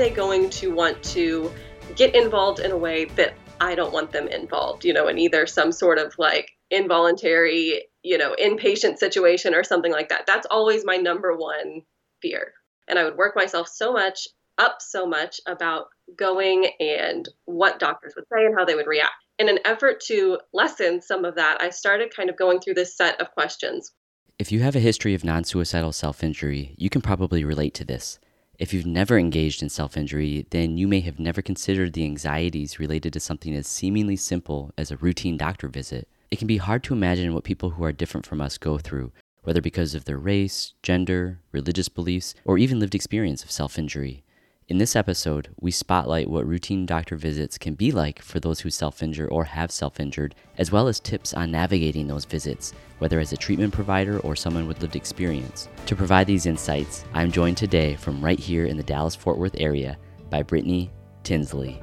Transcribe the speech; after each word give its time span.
they 0.00 0.10
going 0.10 0.48
to 0.48 0.74
want 0.74 1.02
to 1.02 1.52
get 1.94 2.14
involved 2.14 2.58
in 2.58 2.70
a 2.70 2.76
way 2.76 3.04
that 3.04 3.34
I 3.60 3.74
don't 3.74 3.92
want 3.92 4.12
them 4.12 4.28
involved, 4.28 4.86
you 4.86 4.94
know, 4.94 5.08
in 5.08 5.18
either 5.18 5.46
some 5.46 5.72
sort 5.72 5.98
of 5.98 6.14
like 6.18 6.50
involuntary, 6.70 7.84
you 8.02 8.16
know, 8.16 8.34
inpatient 8.40 8.96
situation 8.96 9.54
or 9.54 9.62
something 9.62 9.92
like 9.92 10.08
that. 10.08 10.26
That's 10.26 10.46
always 10.50 10.86
my 10.86 10.96
number 10.96 11.36
one 11.36 11.82
fear. 12.22 12.54
And 12.88 12.98
I 12.98 13.04
would 13.04 13.18
work 13.18 13.36
myself 13.36 13.68
so 13.68 13.92
much 13.92 14.26
up 14.56 14.78
so 14.80 15.06
much 15.06 15.40
about 15.46 15.86
going 16.16 16.70
and 16.80 17.28
what 17.44 17.78
doctors 17.78 18.14
would 18.16 18.26
say 18.32 18.44
and 18.44 18.54
how 18.58 18.64
they 18.64 18.74
would 18.74 18.86
react. 18.86 19.12
In 19.38 19.48
an 19.48 19.58
effort 19.64 20.00
to 20.06 20.38
lessen 20.52 21.00
some 21.02 21.24
of 21.24 21.34
that, 21.36 21.60
I 21.60 21.70
started 21.70 22.14
kind 22.14 22.30
of 22.30 22.36
going 22.36 22.60
through 22.60 22.74
this 22.74 22.96
set 22.96 23.20
of 23.20 23.30
questions. 23.32 23.92
If 24.38 24.50
you 24.50 24.60
have 24.60 24.76
a 24.76 24.80
history 24.80 25.14
of 25.14 25.24
non 25.24 25.44
suicidal 25.44 25.92
self 25.92 26.24
injury, 26.24 26.74
you 26.78 26.88
can 26.88 27.02
probably 27.02 27.44
relate 27.44 27.74
to 27.74 27.84
this. 27.84 28.18
If 28.60 28.74
you've 28.74 28.84
never 28.84 29.18
engaged 29.18 29.62
in 29.62 29.70
self 29.70 29.96
injury, 29.96 30.46
then 30.50 30.76
you 30.76 30.86
may 30.86 31.00
have 31.00 31.18
never 31.18 31.40
considered 31.40 31.94
the 31.94 32.04
anxieties 32.04 32.78
related 32.78 33.14
to 33.14 33.18
something 33.18 33.54
as 33.54 33.66
seemingly 33.66 34.16
simple 34.16 34.70
as 34.76 34.90
a 34.90 34.98
routine 34.98 35.38
doctor 35.38 35.66
visit. 35.66 36.06
It 36.30 36.36
can 36.36 36.46
be 36.46 36.58
hard 36.58 36.84
to 36.84 36.92
imagine 36.92 37.32
what 37.32 37.42
people 37.42 37.70
who 37.70 37.84
are 37.84 37.90
different 37.90 38.26
from 38.26 38.42
us 38.42 38.58
go 38.58 38.76
through, 38.76 39.12
whether 39.44 39.62
because 39.62 39.94
of 39.94 40.04
their 40.04 40.18
race, 40.18 40.74
gender, 40.82 41.40
religious 41.52 41.88
beliefs, 41.88 42.34
or 42.44 42.58
even 42.58 42.80
lived 42.80 42.94
experience 42.94 43.42
of 43.42 43.50
self 43.50 43.78
injury. 43.78 44.24
In 44.70 44.78
this 44.78 44.94
episode, 44.94 45.48
we 45.60 45.72
spotlight 45.72 46.30
what 46.30 46.46
routine 46.46 46.86
doctor 46.86 47.16
visits 47.16 47.58
can 47.58 47.74
be 47.74 47.90
like 47.90 48.22
for 48.22 48.38
those 48.38 48.60
who 48.60 48.70
self 48.70 49.02
injure 49.02 49.26
or 49.26 49.42
have 49.42 49.72
self 49.72 49.98
injured, 49.98 50.36
as 50.58 50.70
well 50.70 50.86
as 50.86 51.00
tips 51.00 51.34
on 51.34 51.50
navigating 51.50 52.06
those 52.06 52.24
visits, 52.24 52.72
whether 52.98 53.18
as 53.18 53.32
a 53.32 53.36
treatment 53.36 53.74
provider 53.74 54.20
or 54.20 54.36
someone 54.36 54.68
with 54.68 54.80
lived 54.80 54.94
experience. 54.94 55.68
To 55.86 55.96
provide 55.96 56.28
these 56.28 56.46
insights, 56.46 57.04
I'm 57.14 57.32
joined 57.32 57.56
today 57.56 57.96
from 57.96 58.24
right 58.24 58.38
here 58.38 58.66
in 58.66 58.76
the 58.76 58.84
Dallas 58.84 59.16
Fort 59.16 59.38
Worth 59.38 59.56
area 59.58 59.98
by 60.30 60.44
Brittany 60.44 60.92
Tinsley. 61.24 61.82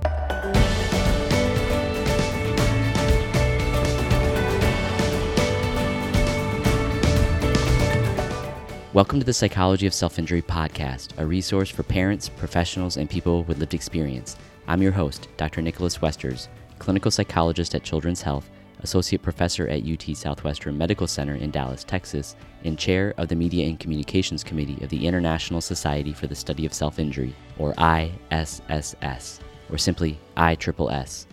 Welcome 8.98 9.20
to 9.20 9.26
the 9.28 9.32
Psychology 9.32 9.86
of 9.86 9.94
Self 9.94 10.18
Injury 10.18 10.42
podcast, 10.42 11.16
a 11.20 11.26
resource 11.28 11.70
for 11.70 11.84
parents, 11.84 12.30
professionals, 12.30 12.98
and 12.98 13.08
people 13.08 13.44
with 13.44 13.60
lived 13.60 13.76
experience. 13.76 14.38
I'm 14.66 14.82
your 14.82 14.92
host, 14.92 15.28
Dr. 15.38 15.62
Nicholas 15.62 16.02
Westers, 16.02 16.50
clinical 16.80 17.12
psychologist 17.12 17.76
at 17.76 17.84
Children's 17.84 18.24
Health, 18.24 18.50
associate 18.80 19.22
professor 19.22 19.68
at 19.68 19.88
UT 19.88 20.18
Southwestern 20.18 20.76
Medical 20.80 21.06
Center 21.06 21.36
in 21.36 21.52
Dallas, 21.52 21.84
Texas, 21.84 22.36
and 22.64 22.76
chair 22.76 23.14
of 23.18 23.28
the 23.28 23.36
Media 23.36 23.68
and 23.68 23.80
Communications 23.80 24.44
Committee 24.44 24.84
of 24.84 24.90
the 24.90 25.06
International 25.06 25.62
Society 25.62 26.12
for 26.12 26.26
the 26.26 26.34
Study 26.34 26.66
of 26.66 26.74
Self 26.74 26.98
Injury, 26.98 27.36
or 27.60 27.76
ISSS, 27.78 29.40
or 29.70 29.78
simply 29.78 30.18
ISSS. 30.38 31.28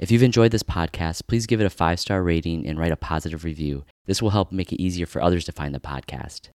If 0.00 0.10
you've 0.10 0.24
enjoyed 0.24 0.50
this 0.50 0.64
podcast, 0.64 1.28
please 1.28 1.46
give 1.46 1.60
it 1.60 1.66
a 1.66 1.70
five 1.70 2.00
star 2.00 2.24
rating 2.24 2.66
and 2.66 2.80
write 2.80 2.90
a 2.90 2.96
positive 2.96 3.44
review. 3.44 3.84
This 4.06 4.20
will 4.20 4.30
help 4.30 4.50
make 4.50 4.72
it 4.72 4.82
easier 4.82 5.06
for 5.06 5.22
others 5.22 5.44
to 5.44 5.52
find 5.52 5.72
the 5.72 5.78
podcast. 5.78 6.48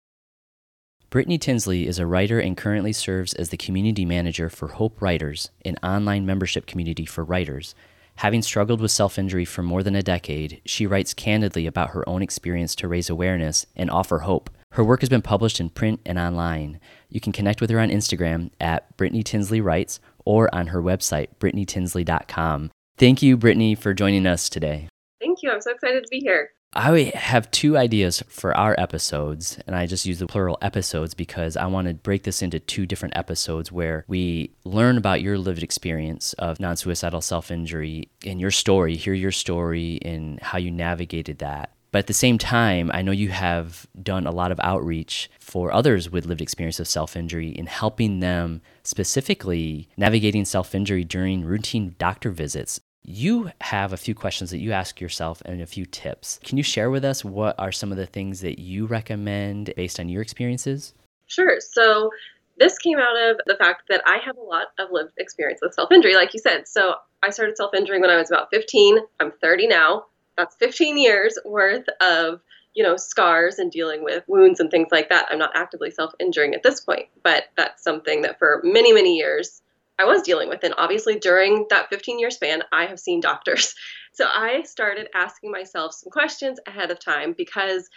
Brittany 1.15 1.39
Tinsley 1.39 1.87
is 1.87 2.01
a 2.01 2.09
writer 2.09 2.41
and 2.41 2.57
currently 2.57 2.93
serves 2.93 3.35
as 3.35 3.51
the 3.51 3.57
community 3.57 4.05
manager 4.05 4.51
for 4.51 4.67
Hope 4.67 5.01
Writers, 5.01 5.53
an 5.65 5.77
online 5.81 6.27
membership 6.27 6.67
community 6.67 7.07
for 7.07 7.23
writers. 7.23 7.77
Having 8.17 8.43
struggled 8.43 8.81
with 8.81 8.91
self 8.91 9.17
injury 9.17 9.45
for 9.45 9.63
more 9.63 9.85
than 9.85 9.95
a 9.95 10.03
decade, 10.03 10.61
she 10.65 10.89
writes 10.89 11.15
candidly 11.15 11.69
about 11.69 11.91
her 11.91 12.03
own 12.09 12.21
experience 12.21 12.75
to 12.75 12.89
raise 12.89 13.09
awareness 13.09 13.65
and 13.77 13.93
offer 13.93 14.19
hope. 14.19 14.51
Her 14.73 14.83
work 14.83 15.03
has 15.03 15.09
been 15.09 15.23
published 15.23 15.61
in 15.61 15.71
print 15.71 16.01
and 16.05 16.19
online. 16.19 16.81
You 17.09 17.21
can 17.21 17.33
connect 17.33 17.61
with 17.61 17.71
her 17.71 17.79
on 17.79 17.91
Instagram 17.91 18.51
at 18.61 18.97
Brittany 18.97 19.23
Tinsley 19.23 19.61
Writes 19.61 20.01
or 20.25 20.53
on 20.53 20.67
her 20.67 20.83
website, 20.83 21.29
brittanytinsley.com. 21.39 22.73
Thank 22.99 23.23
you, 23.23 23.37
Brittany, 23.37 23.77
for 23.77 23.95
joining 23.95 24.27
us 24.27 24.49
today. 24.49 24.89
Thank 25.21 25.45
you. 25.45 25.53
I'm 25.53 25.61
so 25.61 25.71
excited 25.71 26.03
to 26.03 26.09
be 26.11 26.19
here. 26.19 26.51
I 26.77 27.13
have 27.15 27.51
two 27.53 27.79
ideas 27.79 28.23
for 28.29 28.57
our 28.57 28.75
episodes, 28.79 29.59
and 29.67 29.77
I 29.77 29.87
just 29.87 30.07
use 30.07 30.19
the 30.19 30.27
plural 30.27 30.59
episodes 30.61 31.15
because 31.15 31.57
I 31.57 31.67
want 31.67 31.87
to 31.87 31.95
break 31.95 32.25
this 32.25 32.43
into 32.43 32.59
two 32.59 32.85
different 32.85 33.17
episodes 33.17 33.71
where 33.71 34.05
we 34.09 34.51
learn 34.65 34.99
about 34.99 35.23
your 35.23 35.39
lived 35.39 35.63
experience 35.63 36.33
of 36.35 36.59
non 36.59 36.77
suicidal 36.77 37.21
self 37.21 37.53
injury 37.53 38.09
and 38.27 38.41
your 38.41 38.51
story, 38.51 38.97
hear 38.97 39.15
your 39.15 39.31
story 39.31 40.01
and 40.03 40.41
how 40.41 40.59
you 40.59 40.73
navigated 40.73 41.39
that. 41.39 41.71
But 41.93 42.01
at 42.01 42.07
the 42.09 42.13
same 42.13 42.39
time, 42.39 42.91
I 42.93 43.03
know 43.03 43.13
you 43.13 43.29
have 43.29 43.87
done 44.03 44.27
a 44.27 44.33
lot 44.33 44.51
of 44.51 44.59
outreach 44.65 45.31
for 45.39 45.73
others 45.73 46.11
with 46.11 46.27
lived 46.27 46.43
experience 46.43 46.81
of 46.81 46.89
self 46.89 47.15
injury 47.15 47.51
in 47.51 47.67
helping 47.67 48.19
them 48.19 48.63
specifically 48.83 49.89
navigating 49.97 50.45
self 50.45 50.75
injury 50.75 51.05
during 51.05 51.45
routine 51.45 51.95
doctor 51.99 52.33
visits 52.33 52.81
you 53.05 53.51
have 53.61 53.93
a 53.93 53.97
few 53.97 54.15
questions 54.15 54.51
that 54.51 54.59
you 54.59 54.73
ask 54.73 55.01
yourself 55.01 55.43
and 55.45 55.61
a 55.61 55.67
few 55.67 55.85
tips. 55.85 56.41
Can 56.43 56.57
you 56.57 56.65
share 56.65 56.91
with 56.91 57.05
us 57.05 57.25
what 57.25 57.55
are 57.59 57.71
some 57.71 57.93
of 57.93 57.99
the 57.99 58.07
things 58.07 58.41
that 58.41 58.59
you 58.59 58.87
recommend 58.87 59.73
based 59.77 60.01
on 60.01 60.09
your 60.09 60.23
experiences? 60.23 60.95
Sure. 61.27 61.59
So, 61.61 62.11
this 62.57 62.79
came 62.79 62.99
out 62.99 63.31
of 63.31 63.41
the 63.47 63.57
fact 63.57 63.83
that 63.89 64.01
I 64.07 64.19
have 64.25 64.37
a 64.37 64.43
lot 64.43 64.69
of 64.79 64.89
lived 64.93 65.13
experience 65.19 65.59
with 65.61 65.75
self 65.75 65.91
injury, 65.93 66.15
like 66.15 66.33
you 66.33 66.41
said. 66.41 66.67
So, 66.67 66.95
I 67.23 67.31
started 67.31 67.57
self 67.57 67.75
injuring 67.75 68.01
when 68.01 68.11
I 68.11 68.17
was 68.17 68.31
about 68.31 68.49
15. 68.51 68.99
I'm 69.21 69.33
30 69.33 69.67
now. 69.67 70.07
That's 70.37 70.57
15 70.57 70.99
years 70.99 71.39
worth 71.45 71.87
of 72.01 72.41
you 72.75 72.83
know 72.83 72.97
scars 72.97 73.59
and 73.59 73.71
dealing 73.71 74.03
with 74.03 74.25
wounds 74.27 74.59
and 74.59 74.69
things 74.69 74.89
like 74.91 75.09
that 75.09 75.27
i'm 75.31 75.39
not 75.39 75.53
actively 75.55 75.93
self-injuring 75.93 76.55
at 76.55 76.65
this 76.65 76.81
point 76.81 77.07
but 77.23 77.45
that's 77.57 77.85
something 77.85 78.23
that 78.23 78.37
for 78.39 78.61
many 78.65 78.93
many 78.93 79.17
years 79.17 79.63
I 79.99 80.05
was 80.05 80.23
dealing 80.23 80.49
with. 80.49 80.65
And 80.65 80.75
obviously, 80.77 81.19
during 81.19 81.67
that 81.71 81.89
15 81.89 82.19
year 82.19 82.31
span, 82.31 82.63
I 82.73 82.87
have 82.87 83.01
seen 83.01 83.21
doctors. 83.21 83.75
So 84.17 84.27
I 84.27 84.63
started 84.63 85.09
asking 85.13 85.51
myself 85.51 85.93
some 85.93 86.09
questions 86.09 86.61
ahead 86.69 86.93
of 86.93 87.01
time 87.01 87.35
because 87.37 87.91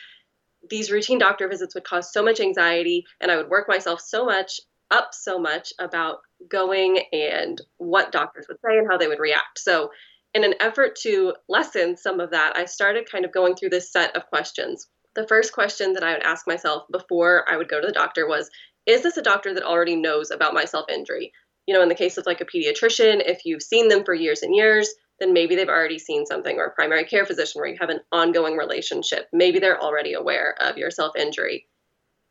these 0.67 0.89
routine 0.89 1.19
doctor 1.19 1.47
visits 1.47 1.75
would 1.75 1.83
cause 1.83 2.11
so 2.11 2.23
much 2.23 2.39
anxiety, 2.39 3.05
and 3.21 3.29
I 3.29 3.37
would 3.37 3.49
work 3.49 3.67
myself 3.67 4.01
so 4.01 4.25
much 4.25 4.59
up 4.89 5.09
so 5.13 5.37
much 5.37 5.73
about 5.79 6.19
going 6.49 6.99
and 7.11 7.61
what 7.77 8.11
doctors 8.11 8.47
would 8.47 8.57
say 8.65 8.77
and 8.77 8.87
how 8.89 8.97
they 8.97 9.07
would 9.07 9.19
react. 9.19 9.59
So, 9.59 9.91
in 10.33 10.43
an 10.43 10.55
effort 10.59 10.95
to 11.03 11.35
lessen 11.47 11.97
some 11.97 12.19
of 12.19 12.31
that, 12.31 12.57
I 12.57 12.65
started 12.65 13.09
kind 13.09 13.25
of 13.25 13.31
going 13.31 13.55
through 13.55 13.69
this 13.69 13.91
set 13.91 14.15
of 14.15 14.27
questions. 14.27 14.87
The 15.15 15.27
first 15.27 15.53
question 15.53 15.93
that 15.93 16.03
I 16.03 16.13
would 16.13 16.23
ask 16.23 16.45
myself 16.45 16.83
before 16.91 17.45
I 17.49 17.57
would 17.57 17.69
go 17.69 17.81
to 17.81 17.87
the 17.87 17.93
doctor 17.93 18.27
was 18.27 18.49
Is 18.85 19.03
this 19.03 19.17
a 19.17 19.21
doctor 19.21 19.53
that 19.53 19.63
already 19.63 19.95
knows 19.95 20.31
about 20.31 20.53
my 20.53 20.65
self 20.65 20.89
injury? 20.89 21.31
You 21.67 21.73
know, 21.73 21.83
in 21.83 21.89
the 21.89 21.95
case 21.95 22.17
of 22.17 22.25
like 22.25 22.41
a 22.41 22.45
pediatrician, 22.45 23.21
if 23.25 23.45
you've 23.45 23.61
seen 23.61 23.89
them 23.89 24.03
for 24.03 24.13
years 24.13 24.41
and 24.41 24.55
years, 24.55 24.89
then 25.19 25.33
maybe 25.33 25.55
they've 25.55 25.67
already 25.67 25.99
seen 25.99 26.25
something, 26.25 26.57
or 26.57 26.65
a 26.65 26.71
primary 26.71 27.03
care 27.03 27.25
physician 27.25 27.59
where 27.59 27.69
you 27.69 27.77
have 27.79 27.89
an 27.89 27.99
ongoing 28.11 28.55
relationship. 28.55 29.27
Maybe 29.33 29.59
they're 29.59 29.81
already 29.81 30.13
aware 30.13 30.55
of 30.61 30.77
your 30.77 30.91
self 30.91 31.15
injury. 31.15 31.67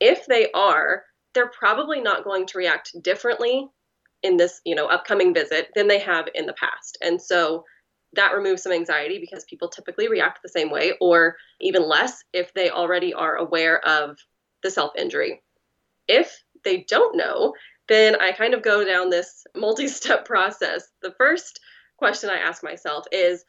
If 0.00 0.26
they 0.26 0.50
are, 0.52 1.04
they're 1.34 1.50
probably 1.50 2.00
not 2.00 2.24
going 2.24 2.46
to 2.46 2.58
react 2.58 2.92
differently 3.02 3.68
in 4.22 4.36
this, 4.36 4.60
you 4.64 4.74
know, 4.74 4.86
upcoming 4.86 5.34
visit 5.34 5.68
than 5.74 5.88
they 5.88 5.98
have 5.98 6.28
in 6.34 6.46
the 6.46 6.54
past. 6.54 6.98
And 7.02 7.20
so 7.20 7.64
that 8.14 8.34
removes 8.34 8.62
some 8.62 8.72
anxiety 8.72 9.18
because 9.18 9.44
people 9.44 9.68
typically 9.68 10.08
react 10.08 10.40
the 10.42 10.48
same 10.48 10.70
way 10.70 10.94
or 11.00 11.36
even 11.60 11.86
less 11.86 12.24
if 12.32 12.54
they 12.54 12.70
already 12.70 13.12
are 13.12 13.36
aware 13.36 13.86
of 13.86 14.16
the 14.62 14.70
self 14.70 14.92
injury. 14.96 15.42
If 16.08 16.42
they 16.64 16.84
don't 16.88 17.16
know, 17.16 17.54
then 17.88 18.16
I 18.20 18.32
kind 18.32 18.54
of 18.54 18.62
go 18.62 18.84
down 18.84 19.10
this 19.10 19.44
multi 19.56 19.88
step 19.88 20.24
process. 20.24 20.88
The 21.02 21.14
first 21.18 21.60
question 21.98 22.30
I 22.30 22.38
ask 22.38 22.62
myself 22.62 23.04
is 23.12 23.44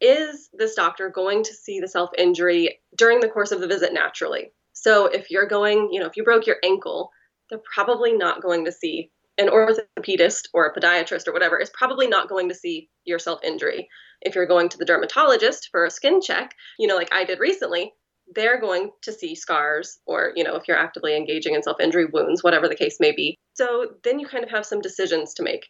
Is 0.00 0.48
this 0.52 0.74
doctor 0.74 1.10
going 1.10 1.44
to 1.44 1.54
see 1.54 1.80
the 1.80 1.88
self 1.88 2.10
injury 2.16 2.78
during 2.96 3.20
the 3.20 3.28
course 3.28 3.52
of 3.52 3.60
the 3.60 3.68
visit 3.68 3.92
naturally? 3.92 4.52
So 4.72 5.06
if 5.06 5.30
you're 5.30 5.46
going, 5.46 5.90
you 5.92 6.00
know, 6.00 6.06
if 6.06 6.16
you 6.16 6.24
broke 6.24 6.46
your 6.46 6.56
ankle, 6.64 7.10
they're 7.48 7.60
probably 7.74 8.12
not 8.12 8.42
going 8.42 8.64
to 8.64 8.72
see 8.72 9.10
an 9.38 9.48
orthopedist 9.48 10.48
or 10.52 10.66
a 10.66 10.74
podiatrist 10.74 11.26
or 11.26 11.32
whatever 11.32 11.58
is 11.58 11.70
probably 11.70 12.06
not 12.06 12.28
going 12.28 12.48
to 12.48 12.54
see 12.54 12.88
your 13.04 13.18
self 13.18 13.40
injury. 13.42 13.88
If 14.22 14.34
you're 14.34 14.46
going 14.46 14.68
to 14.70 14.78
the 14.78 14.84
dermatologist 14.84 15.68
for 15.70 15.84
a 15.84 15.90
skin 15.90 16.20
check, 16.20 16.54
you 16.78 16.86
know, 16.86 16.96
like 16.96 17.12
I 17.12 17.24
did 17.24 17.40
recently, 17.40 17.92
they're 18.34 18.60
going 18.60 18.90
to 19.02 19.12
see 19.12 19.34
scars 19.34 19.98
or, 20.06 20.32
you 20.36 20.44
know, 20.44 20.56
if 20.56 20.68
you're 20.68 20.78
actively 20.78 21.16
engaging 21.16 21.54
in 21.54 21.62
self 21.62 21.80
injury 21.80 22.06
wounds, 22.06 22.44
whatever 22.44 22.68
the 22.68 22.76
case 22.76 22.98
may 23.00 23.12
be. 23.12 23.36
So 23.54 23.94
then 24.04 24.18
you 24.18 24.26
kind 24.26 24.44
of 24.44 24.50
have 24.50 24.66
some 24.66 24.80
decisions 24.80 25.34
to 25.34 25.42
make. 25.42 25.68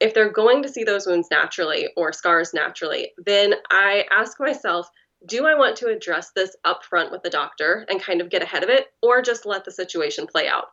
If 0.00 0.14
they're 0.14 0.32
going 0.32 0.62
to 0.62 0.68
see 0.68 0.84
those 0.84 1.06
wounds 1.06 1.28
naturally 1.30 1.88
or 1.96 2.12
scars 2.12 2.52
naturally, 2.52 3.12
then 3.24 3.54
I 3.70 4.04
ask 4.10 4.40
myself, 4.40 4.88
do 5.26 5.46
I 5.46 5.54
want 5.54 5.76
to 5.76 5.88
address 5.88 6.32
this 6.34 6.56
up 6.64 6.84
front 6.84 7.12
with 7.12 7.22
the 7.22 7.30
doctor 7.30 7.86
and 7.88 8.02
kind 8.02 8.20
of 8.20 8.30
get 8.30 8.42
ahead 8.42 8.64
of 8.64 8.70
it 8.70 8.86
or 9.00 9.22
just 9.22 9.46
let 9.46 9.64
the 9.64 9.70
situation 9.70 10.26
play 10.26 10.48
out? 10.48 10.66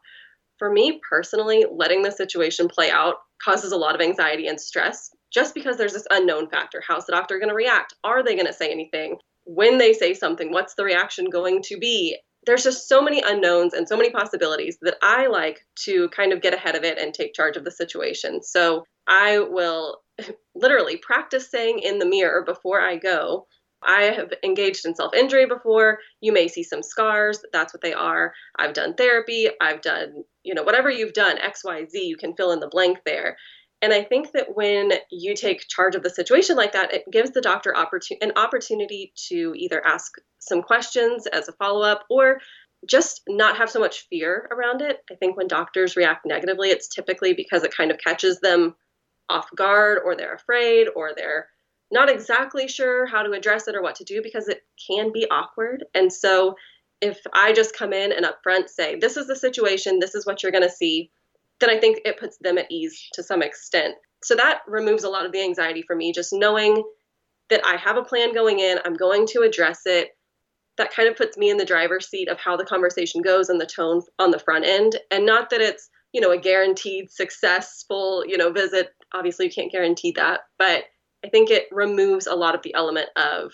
For 0.58 0.72
me 0.72 1.00
personally, 1.08 1.66
letting 1.72 2.02
the 2.02 2.12
situation 2.12 2.68
play 2.68 2.90
out 2.90 3.16
causes 3.44 3.72
a 3.72 3.78
lot 3.78 3.96
of 3.96 4.02
anxiety 4.02 4.48
and 4.48 4.60
stress 4.60 5.12
just 5.32 5.54
because 5.54 5.78
there's 5.78 5.94
this 5.94 6.08
unknown 6.10 6.50
factor. 6.50 6.82
How's 6.86 7.06
the 7.06 7.12
doctor 7.12 7.38
going 7.38 7.50
to 7.50 7.56
react? 7.56 7.94
Are 8.04 8.24
they 8.24 8.36
going 8.36 8.48
to 8.48 8.54
say 8.54 8.72
anything? 8.72 9.20
when 9.50 9.80
they 9.80 9.94
say 9.94 10.14
something, 10.14 10.52
what's 10.52 10.76
the 10.76 10.84
reaction 10.84 11.26
going 11.26 11.64
to 11.64 11.78
be? 11.78 12.16
There's 12.46 12.64
just 12.64 12.88
so 12.88 13.02
many 13.02 13.22
unknowns 13.22 13.74
and 13.74 13.88
so 13.88 13.98
many 13.98 14.10
possibilities 14.12 14.78
that 14.82 14.98
I 15.02 15.28
like 15.28 15.60
to 15.86 16.10
kind 16.10 16.32
of 16.34 16.42
get 16.42 16.54
ahead 16.54 16.76
of 16.76 16.84
it 16.84 16.98
and 16.98 17.14
take 17.14 17.34
charge 17.34 17.58
of 17.58 17.66
the 17.66 17.72
situation. 17.72 18.42
So 18.42 18.86
I 19.08 19.40
will 19.40 19.98
literally 20.56 20.98
practice 20.98 21.50
saying 21.50 21.80
in 21.80 22.00
the 22.00 22.06
mirror 22.06 22.44
before 22.46 22.82
I 22.82 22.98
go, 22.98 23.46
I 23.82 24.04
have 24.04 24.34
engaged 24.44 24.86
in 24.86 24.96
self 24.96 25.14
injury 25.14 25.46
before. 25.46 26.00
You 26.22 26.34
may 26.34 26.48
see 26.48 26.64
some 26.64 26.84
scars. 26.84 27.40
That's 27.54 27.74
what 27.74 27.82
they 27.82 27.94
are. 27.94 28.34
I've 28.58 28.74
done 28.74 28.94
therapy. 28.94 29.48
I've 29.62 29.82
done, 29.82 30.24
you 30.44 30.54
know, 30.54 30.64
whatever 30.64 30.90
you've 30.90 31.14
done, 31.14 31.38
XYZ, 31.38 31.92
you 31.94 32.18
can 32.18 32.36
fill 32.36 32.52
in 32.52 32.60
the 32.60 32.68
blank 32.68 33.00
there. 33.06 33.38
And 33.82 33.94
I 33.94 34.04
think 34.04 34.34
that 34.34 34.56
when 34.56 34.92
you 35.10 35.36
take 35.36 35.68
charge 35.68 35.96
of 35.96 36.04
the 36.04 36.10
situation 36.10 36.58
like 36.58 36.74
that, 36.74 36.94
it 36.94 37.10
gives 37.10 37.32
the 37.32 37.42
doctor 37.42 37.74
opportun- 37.74 38.22
an 38.22 38.34
opportunity 38.36 39.14
to 39.30 39.54
either 39.56 39.86
ask 39.86 40.12
some 40.40 40.62
questions 40.62 41.28
as 41.28 41.48
a 41.48 41.54
follow 41.54 41.82
up 41.82 42.04
or 42.10 42.40
just 42.88 43.22
not 43.28 43.58
have 43.58 43.70
so 43.70 43.80
much 43.80 44.08
fear 44.10 44.48
around 44.52 44.82
it. 44.82 45.00
I 45.12 45.16
think 45.16 45.38
when 45.38 45.48
doctors 45.48 45.96
react 45.96 46.26
negatively, 46.26 46.70
it's 46.70 46.88
typically 46.88 47.34
because 47.34 47.64
it 47.64 47.76
kind 47.76 47.92
of 47.92 47.98
catches 47.98 48.40
them 48.40 48.76
off 49.30 49.50
guard 49.56 50.00
or 50.04 50.16
they're 50.16 50.34
afraid 50.34 50.88
or 50.96 51.12
they're 51.16 51.48
not 51.92 52.10
exactly 52.10 52.68
sure 52.68 53.06
how 53.06 53.24
to 53.24 53.32
address 53.32 53.68
it 53.68 53.76
or 53.76 53.82
what 53.82 53.96
to 53.96 54.04
do 54.04 54.22
because 54.22 54.48
it 54.48 54.62
can 54.88 55.12
be 55.12 55.28
awkward. 55.30 55.86
And 55.94 56.12
so 56.12 56.56
if 57.02 57.20
I 57.34 57.54
just 57.54 57.76
come 57.76 57.94
in 57.94 58.12
and 58.12 58.26
upfront 58.26 58.70
say, 58.70 58.96
this 58.96 59.18
is 59.18 59.28
the 59.28 59.36
situation, 59.36 60.00
this 60.00 60.16
is 60.16 60.26
what 60.26 60.44
you're 60.44 60.52
going 60.52 60.68
to 60.68 60.70
see, 60.70 61.12
then 61.60 61.70
I 61.70 61.80
think 61.80 62.02
it 62.06 62.20
puts 62.20 62.38
them 62.38 62.58
at 62.58 62.72
ease 62.72 63.08
to 63.14 63.24
some 63.24 63.42
extent. 63.42 63.96
So 64.24 64.36
that 64.36 64.62
removes 64.68 65.04
a 65.04 65.10
lot 65.10 65.26
of 65.26 65.32
the 65.32 65.42
anxiety 65.42 65.82
for 65.82 65.96
me, 65.96 66.12
just 66.12 66.34
knowing 66.34 66.84
that 67.50 67.66
I 67.66 67.78
have 67.78 67.98
a 67.98 68.04
plan 68.04 68.34
going 68.34 68.60
in, 68.60 68.80
I'm 68.86 68.94
going 68.94 69.26
to 69.28 69.42
address 69.42 69.82
it. 69.86 70.10
That 70.78 70.94
kind 70.94 71.10
of 71.10 71.18
puts 71.18 71.38
me 71.38 71.50
in 71.50 71.58
the 71.58 71.66
driver's 71.66 72.08
seat 72.08 72.30
of 72.30 72.40
how 72.40 72.56
the 72.56 72.66
conversation 72.66 73.22
goes 73.22 73.50
and 73.50 73.60
the 73.60 73.66
tone 73.66 74.02
on 74.18 74.32
the 74.32 74.40
front 74.40 74.66
end. 74.66 74.98
And 75.12 75.26
not 75.26 75.50
that 75.50 75.62
it's, 75.62 75.90
you 76.14 76.22
know, 76.22 76.32
a 76.32 76.38
guaranteed 76.38 77.12
successful, 77.12 78.24
you 78.26 78.38
know, 78.38 78.52
visit. 78.52 78.90
Obviously, 79.14 79.46
you 79.46 79.52
can't 79.52 79.72
guarantee 79.72 80.14
that, 80.16 80.42
but 80.58 80.84
I 81.26 81.30
think 81.30 81.50
it 81.50 81.68
removes 81.72 82.28
a 82.28 82.36
lot 82.36 82.56
of 82.56 82.62
the 82.62 82.74
element 82.74 83.10
of 83.16 83.52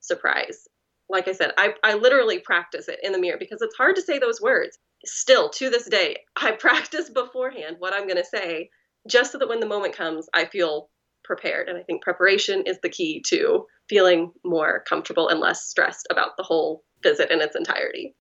surprise. 0.00 0.68
Like 1.08 1.28
I 1.28 1.32
said, 1.32 1.52
I, 1.56 1.74
I 1.82 1.94
literally 1.94 2.38
practice 2.38 2.88
it 2.88 3.00
in 3.02 3.12
the 3.12 3.18
mirror 3.18 3.38
because 3.38 3.62
it's 3.62 3.76
hard 3.76 3.96
to 3.96 4.02
say 4.02 4.18
those 4.18 4.40
words. 4.40 4.78
Still, 5.04 5.48
to 5.50 5.70
this 5.70 5.88
day, 5.88 6.16
I 6.36 6.52
practice 6.58 7.10
beforehand 7.10 7.76
what 7.78 7.94
I'm 7.94 8.06
going 8.06 8.16
to 8.16 8.24
say 8.24 8.70
just 9.08 9.32
so 9.32 9.38
that 9.38 9.48
when 9.48 9.60
the 9.60 9.66
moment 9.66 9.96
comes, 9.96 10.28
I 10.34 10.44
feel 10.46 10.90
prepared. 11.24 11.68
And 11.68 11.78
I 11.78 11.82
think 11.82 12.02
preparation 12.02 12.64
is 12.66 12.78
the 12.82 12.88
key 12.88 13.22
to 13.28 13.66
feeling 13.88 14.32
more 14.44 14.84
comfortable 14.88 15.28
and 15.28 15.40
less 15.40 15.64
stressed 15.64 16.06
about 16.10 16.36
the 16.36 16.42
whole 16.42 16.84
visit 17.02 17.30
in 17.30 17.40
its 17.40 17.56
entirety. 17.56 18.14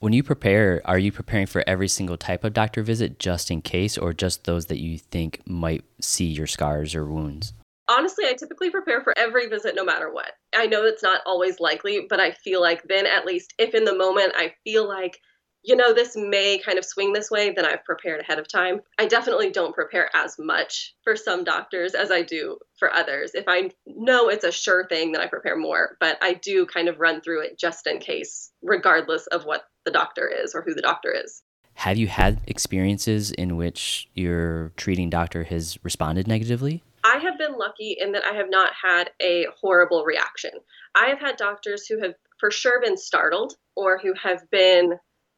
When 0.00 0.12
you 0.12 0.22
prepare, 0.22 0.82
are 0.84 0.98
you 0.98 1.12
preparing 1.12 1.46
for 1.46 1.64
every 1.66 1.88
single 1.88 2.16
type 2.16 2.44
of 2.44 2.52
doctor 2.52 2.82
visit 2.82 3.18
just 3.18 3.50
in 3.50 3.62
case, 3.62 3.96
or 3.96 4.12
just 4.12 4.44
those 4.44 4.66
that 4.66 4.78
you 4.78 4.98
think 4.98 5.40
might 5.46 5.84
see 6.00 6.26
your 6.26 6.46
scars 6.46 6.94
or 6.94 7.06
wounds? 7.06 7.54
Honestly, 7.88 8.24
I 8.26 8.34
typically 8.34 8.70
prepare 8.70 9.02
for 9.02 9.16
every 9.16 9.48
visit 9.48 9.74
no 9.74 9.84
matter 9.84 10.12
what. 10.12 10.32
I 10.54 10.66
know 10.66 10.84
it's 10.84 11.02
not 11.02 11.20
always 11.26 11.60
likely, 11.60 12.06
but 12.08 12.20
I 12.20 12.32
feel 12.32 12.60
like 12.60 12.82
then 12.88 13.06
at 13.06 13.26
least 13.26 13.54
if 13.58 13.74
in 13.74 13.84
the 13.84 13.96
moment 13.96 14.32
I 14.36 14.54
feel 14.64 14.88
like, 14.88 15.18
you 15.62 15.76
know, 15.76 15.94
this 15.94 16.14
may 16.14 16.58
kind 16.58 16.78
of 16.78 16.84
swing 16.84 17.12
this 17.12 17.30
way, 17.30 17.50
then 17.50 17.64
I've 17.64 17.84
prepared 17.84 18.20
ahead 18.20 18.38
of 18.38 18.46
time. 18.46 18.80
I 18.98 19.06
definitely 19.06 19.50
don't 19.50 19.74
prepare 19.74 20.10
as 20.14 20.36
much 20.38 20.94
for 21.02 21.16
some 21.16 21.42
doctors 21.42 21.94
as 21.94 22.10
I 22.10 22.22
do 22.22 22.58
for 22.78 22.92
others. 22.92 23.30
If 23.34 23.44
I 23.48 23.70
know 23.86 24.28
it's 24.28 24.44
a 24.44 24.52
sure 24.52 24.86
thing, 24.86 25.12
then 25.12 25.22
I 25.22 25.26
prepare 25.26 25.56
more, 25.56 25.96
but 26.00 26.18
I 26.20 26.34
do 26.34 26.66
kind 26.66 26.88
of 26.88 27.00
run 27.00 27.22
through 27.22 27.44
it 27.44 27.58
just 27.58 27.86
in 27.86 27.98
case, 27.98 28.50
regardless 28.62 29.26
of 29.28 29.44
what 29.44 29.64
the 29.86 29.90
doctor 29.90 30.28
is 30.28 30.54
or 30.54 30.60
who 30.62 30.74
the 30.74 30.82
doctor 30.82 31.10
is. 31.10 31.42
Have 31.74 31.96
you 31.96 32.06
had 32.06 32.40
experiences 32.46 33.30
in 33.32 33.56
which 33.56 34.08
your 34.14 34.70
treating 34.76 35.10
doctor 35.10 35.44
has 35.44 35.78
responded 35.82 36.28
negatively? 36.28 36.82
I 37.04 37.18
have 37.18 37.38
been 37.38 37.58
lucky 37.58 37.96
in 38.00 38.12
that 38.12 38.24
I 38.24 38.34
have 38.34 38.48
not 38.48 38.72
had 38.82 39.10
a 39.20 39.46
horrible 39.60 40.04
reaction. 40.04 40.52
I 40.94 41.08
have 41.08 41.20
had 41.20 41.36
doctors 41.36 41.86
who 41.86 42.00
have 42.02 42.14
for 42.40 42.50
sure 42.50 42.80
been 42.80 42.96
startled 42.96 43.54
or 43.76 43.98
who 43.98 44.14
have 44.22 44.50
been 44.50 44.94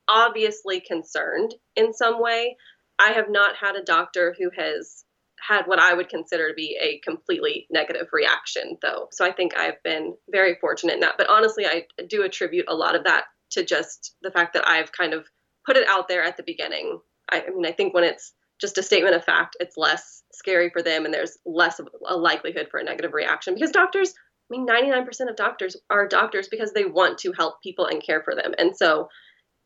obviously 0.09 0.81
concerned 0.81 1.55
in 1.75 1.93
some 1.93 2.23
way. 2.23 2.57
I 3.01 3.11
have 3.11 3.29
not 3.29 3.57
had 3.57 3.75
a 3.75 3.83
doctor 3.83 4.35
who 4.39 4.51
has 4.57 5.05
had 5.41 5.67
what 5.67 5.81
I 5.81 5.93
would 5.93 6.09
consider 6.09 6.49
to 6.49 6.55
be 6.55 6.79
a 6.81 7.01
completely 7.01 7.67
negative 7.69 8.09
reaction, 8.13 8.79
though. 8.81 9.09
So 9.11 9.25
I 9.27 9.33
think 9.33 9.57
I've 9.57 9.83
been 9.83 10.15
very 10.31 10.57
fortunate 10.61 10.95
in 10.95 11.01
that. 11.01 11.19
But 11.19 11.29
honestly, 11.29 11.67
I 11.67 11.87
do 12.09 12.23
attribute 12.23 12.67
a 12.69 12.75
lot 12.75 12.95
of 12.95 13.05
that 13.05 13.25
to 13.51 13.65
just 13.65 14.15
the 14.23 14.31
fact 14.31 14.55
that 14.55 14.67
I've 14.67 14.93
kind 14.93 15.13
of 15.13 15.27
put 15.65 15.77
it 15.77 15.89
out 15.89 16.09
there 16.09 16.23
at 16.23 16.37
the 16.37 16.43
beginning. 16.43 17.01
I, 17.31 17.43
I 17.43 17.51
mean, 17.51 17.67
I 17.67 17.73
think 17.73 17.93
when 17.93 18.05
it's 18.05 18.33
just 18.61 18.79
a 18.79 18.83
statement 18.83 19.15
of 19.15 19.25
fact, 19.25 19.57
it's 19.61 19.77
less 19.77 20.23
scary 20.33 20.71
for 20.71 20.83
them 20.83 21.05
and 21.05 21.13
there's 21.13 21.39
less 21.45 21.79
of 21.79 21.89
a 22.09 22.17
likelihood 22.17 22.69
for 22.71 22.79
a 22.79 22.85
negative 22.85 23.13
reaction 23.13 23.55
because 23.55 23.71
doctors, 23.71 24.11
I 24.11 24.57
mean, 24.57 24.67
99% 24.67 25.29
of 25.29 25.37
doctors 25.37 25.77
are 25.91 26.07
doctors 26.07 26.49
because 26.49 26.73
they 26.73 26.85
want 26.85 27.19
to 27.19 27.33
help 27.33 27.63
people 27.63 27.87
and 27.87 28.03
care 28.03 28.23
for 28.23 28.35
them. 28.35 28.55
And 28.59 28.77
so 28.77 29.09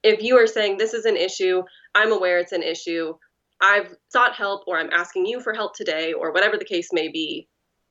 if 0.03 0.23
you 0.23 0.39
are 0.39 0.47
saying 0.47 0.77
this 0.77 0.95
is 0.95 1.05
an 1.05 1.17
issue, 1.17 1.63
I'm 1.95 2.13
aware 2.13 2.39
it's 2.39 2.53
an 2.53 2.63
issue, 2.63 3.15
I've 3.61 3.95
sought 4.09 4.35
help 4.35 4.63
or 4.67 4.79
I'm 4.79 4.91
asking 4.91 5.27
you 5.27 5.41
for 5.41 5.53
help 5.53 5.75
today 5.75 6.13
or 6.13 6.33
whatever 6.33 6.57
the 6.57 6.65
case 6.65 6.89
may 6.93 7.09
be, 7.09 7.49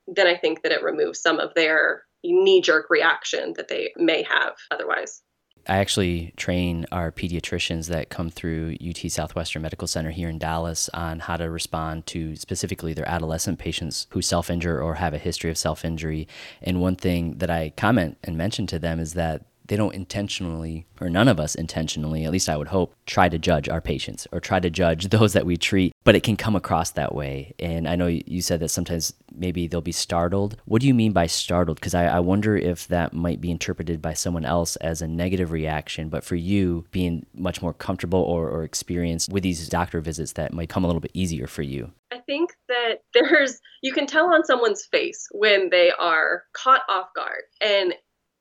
then 0.07 0.27
I 0.27 0.35
think 0.35 0.63
that 0.63 0.71
it 0.71 0.83
removes 0.83 1.21
some 1.21 1.39
of 1.39 1.53
their 1.53 2.03
knee 2.23 2.61
jerk 2.61 2.89
reaction 2.89 3.53
that 3.57 3.67
they 3.67 3.93
may 3.95 4.23
have 4.23 4.55
otherwise. 4.71 5.21
I 5.67 5.77
actually 5.77 6.33
train 6.37 6.85
our 6.91 7.11
pediatricians 7.11 7.87
that 7.87 8.09
come 8.09 8.29
through 8.29 8.75
UT 8.81 9.11
Southwestern 9.11 9.61
Medical 9.61 9.87
Center 9.87 10.11
here 10.11 10.29
in 10.29 10.39
Dallas 10.39 10.89
on 10.93 11.19
how 11.19 11.37
to 11.37 11.49
respond 11.49 12.05
to 12.07 12.35
specifically 12.35 12.93
their 12.93 13.07
adolescent 13.07 13.59
patients 13.59 14.07
who 14.11 14.21
self 14.21 14.49
injure 14.49 14.81
or 14.81 14.95
have 14.95 15.13
a 15.13 15.19
history 15.19 15.49
of 15.49 15.57
self 15.57 15.85
injury. 15.85 16.27
And 16.61 16.81
one 16.81 16.95
thing 16.95 17.37
that 17.37 17.49
I 17.49 17.71
comment 17.75 18.17
and 18.23 18.37
mention 18.37 18.67
to 18.67 18.79
them 18.79 18.99
is 18.99 19.13
that 19.13 19.43
they 19.69 19.77
don't 19.77 19.95
intentionally, 19.95 20.85
or 20.99 21.09
none 21.09 21.27
of 21.27 21.39
us 21.39 21.55
intentionally, 21.55 22.25
at 22.25 22.31
least 22.31 22.49
I 22.49 22.57
would 22.57 22.67
hope, 22.67 22.93
try 23.05 23.29
to 23.29 23.39
judge 23.39 23.69
our 23.69 23.79
patients 23.79 24.27
or 24.31 24.39
try 24.39 24.59
to 24.59 24.69
judge 24.69 25.07
those 25.09 25.33
that 25.33 25.45
we 25.45 25.57
treat, 25.57 25.93
but 26.03 26.15
it 26.15 26.23
can 26.23 26.35
come 26.35 26.55
across 26.55 26.91
that 26.91 27.15
way. 27.15 27.53
And 27.59 27.87
I 27.87 27.95
know 27.95 28.07
you 28.07 28.41
said 28.41 28.59
that 28.59 28.69
sometimes 28.69 29.13
maybe 29.33 29.67
they'll 29.67 29.81
be 29.81 29.91
startled. 29.91 30.57
What 30.65 30.81
do 30.81 30.87
you 30.87 30.93
mean 30.93 31.13
by 31.13 31.27
startled? 31.27 31.79
Because 31.79 31.93
I, 31.93 32.05
I 32.05 32.19
wonder 32.19 32.57
if 32.57 32.87
that 32.87 33.13
might 33.13 33.39
be 33.39 33.51
interpreted 33.51 34.01
by 34.01 34.13
someone 34.13 34.43
else 34.43 34.75
as 34.77 35.01
a 35.01 35.07
negative 35.07 35.51
reaction, 35.51 36.09
but 36.09 36.23
for 36.23 36.35
you, 36.35 36.85
being 36.91 37.25
much 37.33 37.61
more 37.61 37.73
comfortable 37.73 38.21
or, 38.21 38.49
or 38.49 38.63
experienced 38.63 39.31
with 39.31 39.43
these 39.43 39.69
doctor 39.69 40.01
visits, 40.01 40.33
that 40.33 40.53
might 40.53 40.69
come 40.69 40.83
a 40.83 40.87
little 40.87 40.99
bit 40.99 41.11
easier 41.13 41.47
for 41.47 41.61
you. 41.61 41.91
I 42.11 42.19
think 42.19 42.51
that 42.67 43.03
there's, 43.13 43.59
you 43.81 43.93
can 43.93 44.07
tell 44.07 44.33
on 44.33 44.43
someone's 44.43 44.85
face 44.85 45.27
when 45.31 45.69
they 45.69 45.91
are 45.99 46.43
caught 46.53 46.81
off 46.89 47.07
guard. 47.15 47.43
And 47.61 47.93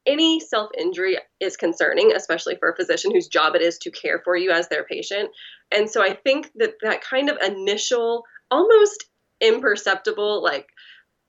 any 0.09 0.41
self 0.41 0.71
injury 0.77 1.19
is 1.39 1.57
concerning, 1.57 2.13
especially 2.13 2.57
for 2.57 2.71
a 2.71 2.77
physician 2.77 3.13
whose 3.13 3.29
job 3.29 3.55
it 3.55 3.63
is 3.63 3.79
to 3.79 3.91
care 3.91 4.21
for 4.25 4.37
you 4.37 4.51
as 4.51 4.69
their 4.69 4.85
patient. 4.85 5.31
And 5.71 5.89
so 5.89 6.03
I 6.03 6.15
think 6.15 6.51
that 6.57 6.75
that 6.83 7.03
kind 7.03 7.29
of 7.29 7.37
initial, 7.43 8.25
almost 8.51 9.05
imperceptible, 9.41 10.43
like, 10.43 10.67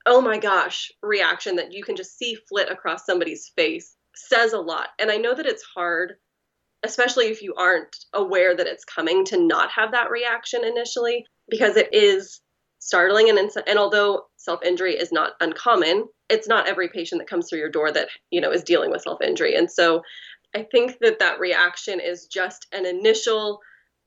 oh 0.06 0.22
my 0.22 0.40
gosh, 0.40 0.92
reaction 1.04 1.58
that 1.58 1.74
you 1.74 1.84
can 1.84 1.96
just 1.96 2.18
see 2.18 2.38
flit 2.48 2.72
across 2.72 3.06
somebody's 3.06 3.52
face 3.56 3.96
says 4.16 4.54
a 4.54 4.60
lot. 4.60 4.88
And 4.98 5.12
I 5.12 5.18
know 5.18 5.36
that 5.36 5.46
it's 5.46 5.64
hard, 5.64 6.14
especially 6.84 7.28
if 7.28 7.42
you 7.42 7.54
aren't 7.56 7.96
aware 8.14 8.56
that 8.56 8.68
it's 8.68 8.86
coming, 8.86 9.26
to 9.26 9.40
not 9.40 9.70
have 9.72 9.92
that 9.92 10.10
reaction 10.10 10.64
initially, 10.66 11.26
because 11.50 11.76
it 11.76 11.90
is 11.92 12.42
startling. 12.80 13.30
And, 13.30 13.40
and 13.68 13.80
although 13.80 14.24
self 14.38 14.64
injury 14.64 14.96
is 14.96 15.12
not 15.12 15.34
uncommon, 15.40 16.06
it's 16.30 16.48
not 16.48 16.68
every 16.68 16.88
patient 16.88 17.20
that 17.20 17.30
comes 17.30 17.50
through 17.50 17.60
your 17.60 17.70
door 17.70 17.92
that 17.92 18.08
you 18.30 18.40
know 18.40 18.52
is 18.52 18.64
dealing 18.64 18.92
with 18.92 19.02
self 19.02 19.22
injury 19.22 19.56
and 19.56 19.70
so 19.70 20.02
i 20.56 20.66
think 20.72 20.98
that 21.02 21.20
that 21.20 21.40
reaction 21.40 22.00
is 22.00 22.28
just 22.28 22.68
an 22.72 22.86
initial 22.86 23.60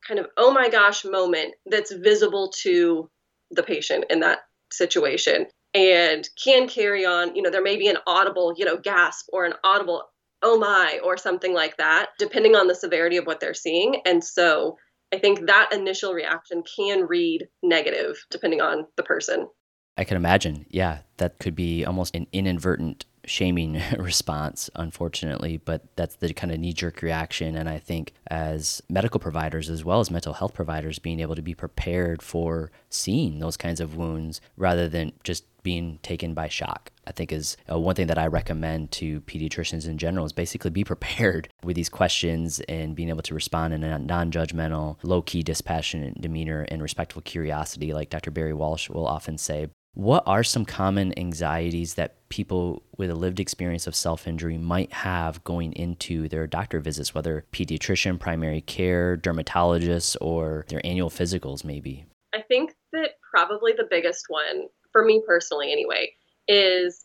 kind 0.06 0.18
of 0.18 0.26
oh 0.36 0.52
my 0.52 0.68
gosh 0.68 1.04
moment 1.04 1.54
that's 1.66 1.92
visible 1.92 2.50
to 2.62 3.10
the 3.50 3.62
patient 3.62 4.04
in 4.08 4.20
that 4.20 4.40
situation 4.70 5.46
and 5.74 6.28
can 6.42 6.68
carry 6.68 7.04
on 7.04 7.34
you 7.34 7.42
know 7.42 7.50
there 7.50 7.62
may 7.62 7.76
be 7.76 7.88
an 7.88 7.98
audible 8.06 8.54
you 8.56 8.64
know 8.64 8.78
gasp 8.78 9.26
or 9.32 9.44
an 9.44 9.54
audible 9.64 10.02
oh 10.42 10.58
my 10.58 10.98
or 11.04 11.16
something 11.16 11.54
like 11.54 11.76
that 11.76 12.10
depending 12.18 12.56
on 12.56 12.66
the 12.66 12.74
severity 12.74 13.16
of 13.16 13.26
what 13.26 13.40
they're 13.40 13.54
seeing 13.54 14.00
and 14.06 14.24
so 14.24 14.76
i 15.12 15.18
think 15.18 15.46
that 15.46 15.70
initial 15.72 16.12
reaction 16.12 16.62
can 16.76 17.06
read 17.06 17.48
negative 17.62 18.24
depending 18.30 18.60
on 18.60 18.86
the 18.96 19.02
person 19.02 19.48
I 19.96 20.04
can 20.04 20.16
imagine. 20.16 20.64
Yeah, 20.70 21.00
that 21.18 21.38
could 21.38 21.54
be 21.54 21.84
almost 21.84 22.16
an 22.16 22.26
inadvertent 22.32 23.04
shaming 23.24 23.80
response, 23.98 24.70
unfortunately, 24.74 25.58
but 25.58 25.82
that's 25.96 26.16
the 26.16 26.32
kind 26.32 26.52
of 26.52 26.58
knee 26.58 26.72
jerk 26.72 27.02
reaction. 27.02 27.56
And 27.56 27.68
I 27.68 27.78
think 27.78 28.14
as 28.28 28.82
medical 28.88 29.20
providers, 29.20 29.70
as 29.70 29.84
well 29.84 30.00
as 30.00 30.10
mental 30.10 30.34
health 30.34 30.54
providers, 30.54 30.98
being 30.98 31.20
able 31.20 31.34
to 31.34 31.42
be 31.42 31.54
prepared 31.54 32.22
for 32.22 32.70
seeing 32.90 33.38
those 33.38 33.56
kinds 33.56 33.80
of 33.80 33.96
wounds 33.96 34.40
rather 34.56 34.88
than 34.88 35.12
just 35.22 35.44
being 35.62 35.98
taken 36.02 36.34
by 36.34 36.48
shock, 36.48 36.90
I 37.06 37.12
think 37.12 37.32
is 37.32 37.56
uh, 37.70 37.78
one 37.78 37.94
thing 37.94 38.08
that 38.08 38.18
I 38.18 38.26
recommend 38.26 38.90
to 38.92 39.20
pediatricians 39.22 39.86
in 39.86 39.98
general 39.98 40.26
is 40.26 40.32
basically 40.32 40.70
be 40.70 40.84
prepared 40.84 41.48
with 41.62 41.76
these 41.76 41.88
questions 41.88 42.60
and 42.68 42.96
being 42.96 43.08
able 43.08 43.22
to 43.22 43.34
respond 43.34 43.74
in 43.74 43.84
a 43.84 43.98
non 43.98 44.30
judgmental, 44.30 44.96
low 45.02 45.22
key, 45.22 45.42
dispassionate 45.42 46.20
demeanor 46.20 46.66
and 46.68 46.82
respectful 46.82 47.22
curiosity, 47.22 47.92
like 47.92 48.10
Dr. 48.10 48.30
Barent 48.30 48.56
Walsh 48.56 48.88
will 48.88 49.06
often 49.06 49.38
say. 49.38 49.68
What 49.94 50.22
are 50.26 50.42
some 50.42 50.64
common 50.64 51.16
anxieties 51.18 51.94
that 51.94 52.28
people 52.30 52.82
with 52.96 53.10
a 53.10 53.14
lived 53.14 53.40
experience 53.40 53.86
of 53.86 53.94
self 53.94 54.26
injury 54.26 54.56
might 54.56 54.90
have 54.92 55.44
going 55.44 55.74
into 55.74 56.28
their 56.28 56.46
doctor 56.46 56.80
visits, 56.80 57.14
whether 57.14 57.44
pediatrician, 57.52 58.18
primary 58.18 58.62
care, 58.62 59.16
dermatologist, 59.16 60.16
or 60.20 60.64
their 60.68 60.80
annual 60.84 61.10
physicals, 61.10 61.62
maybe? 61.62 62.06
I 62.34 62.40
think 62.40 62.74
that 62.92 63.10
probably 63.30 63.72
the 63.72 63.86
biggest 63.88 64.26
one, 64.28 64.68
for 64.92 65.04
me 65.04 65.22
personally 65.26 65.70
anyway, 65.70 66.12
is 66.48 67.04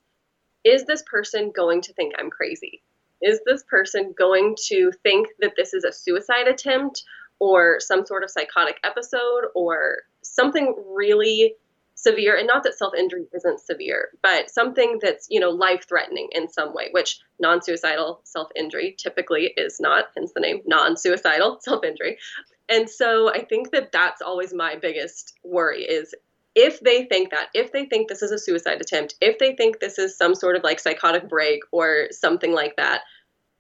is 0.63 0.85
this 0.85 1.03
person 1.03 1.51
going 1.53 1.81
to 1.81 1.93
think 1.93 2.13
I'm 2.17 2.29
crazy? 2.29 2.83
Is 3.21 3.41
this 3.45 3.63
person 3.69 4.13
going 4.17 4.55
to 4.67 4.91
think 5.03 5.27
that 5.39 5.53
this 5.57 5.73
is 5.73 5.83
a 5.83 5.91
suicide 5.91 6.47
attempt 6.47 7.03
or 7.39 7.79
some 7.79 8.05
sort 8.05 8.23
of 8.23 8.29
psychotic 8.29 8.79
episode 8.83 9.45
or 9.55 9.97
something 10.23 10.75
really 10.95 11.55
severe 12.07 12.37
and 12.37 12.47
not 12.47 12.63
that 12.63 12.77
self-injury 12.77 13.25
isn't 13.33 13.59
severe 13.59 14.09
but 14.21 14.49
something 14.49 14.99
that's 15.01 15.27
you 15.29 15.39
know 15.39 15.49
life-threatening 15.49 16.29
in 16.31 16.47
some 16.49 16.73
way 16.73 16.87
which 16.91 17.19
non-suicidal 17.39 18.21
self-injury 18.23 18.95
typically 18.97 19.51
is 19.57 19.79
not 19.79 20.05
hence 20.15 20.31
the 20.33 20.39
name 20.39 20.61
non-suicidal 20.65 21.59
self-injury. 21.61 22.17
And 22.69 22.89
so 22.89 23.31
i 23.31 23.43
think 23.43 23.71
that 23.71 23.91
that's 23.91 24.21
always 24.21 24.53
my 24.53 24.75
biggest 24.75 25.33
worry 25.43 25.83
is 25.83 26.13
if 26.55 26.79
they 26.79 27.05
think 27.05 27.31
that 27.31 27.47
if 27.53 27.71
they 27.71 27.85
think 27.85 28.07
this 28.07 28.21
is 28.21 28.31
a 28.31 28.39
suicide 28.39 28.81
attempt 28.81 29.15
if 29.21 29.37
they 29.39 29.55
think 29.55 29.79
this 29.79 29.99
is 29.99 30.17
some 30.17 30.35
sort 30.35 30.55
of 30.55 30.63
like 30.63 30.79
psychotic 30.79 31.29
break 31.29 31.61
or 31.71 32.07
something 32.11 32.53
like 32.53 32.75
that 32.77 33.01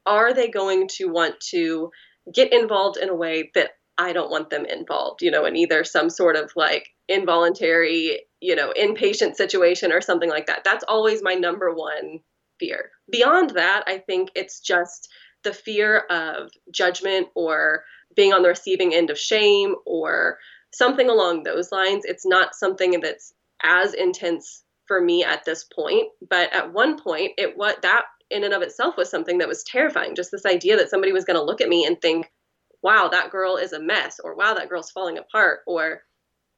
are 0.05 0.33
they 0.33 0.47
going 0.47 0.87
to 0.87 1.05
want 1.05 1.39
to 1.39 1.91
get 2.33 2.53
involved 2.53 2.97
in 2.97 3.09
a 3.09 3.15
way 3.15 3.51
that 3.55 3.71
I 3.97 4.13
don't 4.13 4.29
want 4.29 4.49
them 4.49 4.65
involved, 4.65 5.21
you 5.21 5.31
know, 5.31 5.45
in 5.45 5.55
either 5.55 5.83
some 5.83 6.09
sort 6.09 6.35
of 6.35 6.51
like 6.55 6.89
involuntary, 7.07 8.21
you 8.41 8.55
know, 8.55 8.73
inpatient 8.77 9.35
situation 9.35 9.91
or 9.91 10.01
something 10.01 10.29
like 10.29 10.47
that. 10.47 10.63
That's 10.63 10.83
always 10.87 11.23
my 11.23 11.33
number 11.33 11.73
one 11.73 12.19
fear. 12.59 12.91
Beyond 13.11 13.51
that, 13.51 13.83
I 13.87 13.99
think 13.99 14.29
it's 14.35 14.59
just 14.59 15.09
the 15.43 15.53
fear 15.53 15.99
of 16.09 16.49
judgment 16.71 17.27
or 17.35 17.83
being 18.15 18.33
on 18.33 18.41
the 18.41 18.49
receiving 18.49 18.93
end 18.93 19.09
of 19.09 19.17
shame 19.17 19.75
or 19.85 20.37
something 20.73 21.09
along 21.09 21.43
those 21.43 21.71
lines. 21.71 22.03
It's 22.05 22.25
not 22.25 22.55
something 22.55 22.99
that's 23.01 23.33
as 23.63 23.93
intense 23.93 24.63
for 24.87 25.01
me 25.01 25.23
at 25.23 25.45
this 25.45 25.63
point, 25.63 26.07
but 26.27 26.53
at 26.53 26.73
one 26.73 26.99
point 27.01 27.33
it 27.37 27.57
what 27.57 27.81
that 27.81 28.03
in 28.29 28.43
and 28.43 28.53
of 28.53 28.61
itself 28.61 28.97
was 28.97 29.09
something 29.09 29.37
that 29.37 29.47
was 29.47 29.63
terrifying. 29.63 30.15
Just 30.15 30.31
this 30.31 30.45
idea 30.45 30.77
that 30.77 30.89
somebody 30.89 31.13
was 31.13 31.25
going 31.25 31.37
to 31.37 31.43
look 31.43 31.61
at 31.61 31.69
me 31.69 31.85
and 31.85 31.99
think, 32.01 32.29
wow, 32.83 33.09
that 33.11 33.31
girl 33.31 33.57
is 33.57 33.73
a 33.73 33.81
mess, 33.81 34.19
or 34.23 34.35
wow, 34.35 34.53
that 34.53 34.69
girl's 34.69 34.91
falling 34.91 35.17
apart, 35.17 35.59
or 35.65 36.01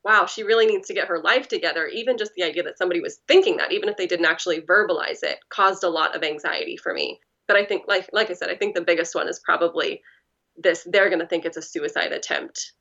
wow, 0.03 0.25
she 0.25 0.43
really 0.43 0.65
needs 0.65 0.87
to 0.87 0.93
get 0.93 1.07
her 1.07 1.19
life 1.19 1.47
together. 1.47 1.87
Even 1.87 2.17
just 2.17 2.33
the 2.35 2.43
idea 2.43 2.63
that 2.63 2.77
somebody 2.77 3.01
was 3.01 3.19
thinking 3.27 3.57
that, 3.57 3.71
even 3.71 3.89
if 3.89 3.97
they 3.97 4.07
didn't 4.07 4.25
actually 4.25 4.61
verbalize 4.61 5.23
it, 5.23 5.39
caused 5.49 5.83
a 5.83 5.89
lot 5.89 6.15
of 6.15 6.23
anxiety 6.23 6.77
for 6.77 6.93
me. 6.93 7.19
But 7.47 7.57
I 7.57 7.65
think, 7.65 7.83
like 7.87 8.09
like 8.13 8.29
I 8.29 8.33
said, 8.33 8.49
I 8.49 8.55
think 8.55 8.75
the 8.75 8.81
biggest 8.81 9.15
one 9.15 9.27
is 9.27 9.39
probably 9.39 10.01
this: 10.55 10.87
they're 10.89 11.09
going 11.09 11.19
to 11.19 11.27
think 11.27 11.45
it's 11.45 11.57
a 11.57 11.61
suicide 11.61 12.11
attempt 12.11 12.73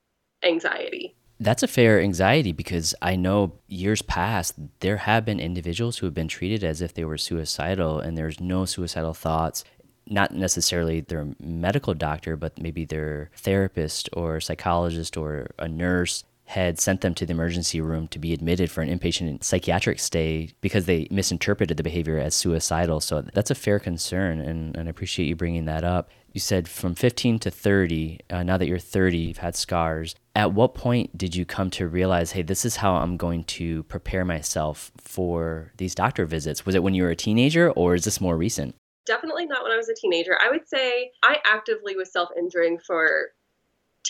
anxiety. 0.44 1.16
That's 1.40 1.62
a 1.62 1.68
fair 1.68 2.00
anxiety 2.00 2.50
because 2.50 2.96
I 3.00 3.14
know 3.14 3.60
years 3.68 4.02
past 4.02 4.54
there 4.80 4.96
have 4.96 5.24
been 5.24 5.38
individuals 5.38 5.98
who 5.98 6.06
have 6.06 6.14
been 6.14 6.26
treated 6.26 6.64
as 6.64 6.82
if 6.82 6.94
they 6.94 7.04
were 7.04 7.16
suicidal 7.16 8.00
and 8.00 8.18
there's 8.18 8.40
no 8.40 8.64
suicidal 8.64 9.14
thoughts 9.14 9.64
not 10.10 10.32
necessarily 10.32 11.00
their 11.00 11.28
medical 11.38 11.94
doctor, 11.94 12.36
but 12.36 12.58
maybe 12.60 12.84
their 12.84 13.30
therapist 13.36 14.08
or 14.14 14.40
psychologist 14.40 15.16
or 15.16 15.50
a 15.58 15.68
nurse 15.68 16.24
had 16.48 16.80
sent 16.80 17.02
them 17.02 17.14
to 17.14 17.26
the 17.26 17.32
emergency 17.32 17.78
room 17.78 18.08
to 18.08 18.18
be 18.18 18.32
admitted 18.32 18.70
for 18.70 18.80
an 18.80 18.88
inpatient 18.88 19.44
psychiatric 19.44 19.98
stay 19.98 20.48
because 20.62 20.86
they 20.86 21.06
misinterpreted 21.10 21.76
the 21.76 21.82
behavior 21.82 22.18
as 22.18 22.34
suicidal. 22.34 23.00
So 23.00 23.20
that's 23.34 23.50
a 23.50 23.54
fair 23.54 23.78
concern, 23.78 24.40
and, 24.40 24.74
and 24.74 24.88
I 24.88 24.90
appreciate 24.90 25.26
you 25.26 25.36
bringing 25.36 25.66
that 25.66 25.84
up. 25.84 26.08
You 26.32 26.40
said 26.40 26.66
from 26.66 26.94
15 26.94 27.38
to 27.40 27.50
30, 27.50 28.20
uh, 28.30 28.42
now 28.44 28.56
that 28.56 28.66
you're 28.66 28.78
30, 28.78 29.18
you've 29.18 29.38
had 29.38 29.56
scars. 29.56 30.14
At 30.34 30.54
what 30.54 30.74
point 30.74 31.18
did 31.18 31.36
you 31.36 31.44
come 31.44 31.68
to 31.70 31.86
realize, 31.86 32.32
hey, 32.32 32.42
this 32.42 32.64
is 32.64 32.76
how 32.76 32.94
I'm 32.94 33.18
going 33.18 33.44
to 33.44 33.82
prepare 33.84 34.24
myself 34.24 34.90
for 34.96 35.72
these 35.76 35.94
doctor 35.94 36.24
visits? 36.24 36.64
Was 36.64 36.74
it 36.74 36.82
when 36.82 36.94
you 36.94 37.02
were 37.02 37.10
a 37.10 37.16
teenager, 37.16 37.70
or 37.72 37.94
is 37.94 38.04
this 38.04 38.22
more 38.22 38.38
recent? 38.38 38.74
definitely 39.08 39.46
not 39.46 39.62
when 39.62 39.72
I 39.72 39.76
was 39.76 39.88
a 39.88 39.94
teenager. 39.94 40.38
I 40.40 40.50
would 40.50 40.68
say 40.68 41.10
I 41.24 41.38
actively 41.46 41.96
was 41.96 42.12
self 42.12 42.28
injuring 42.36 42.78
for 42.86 43.30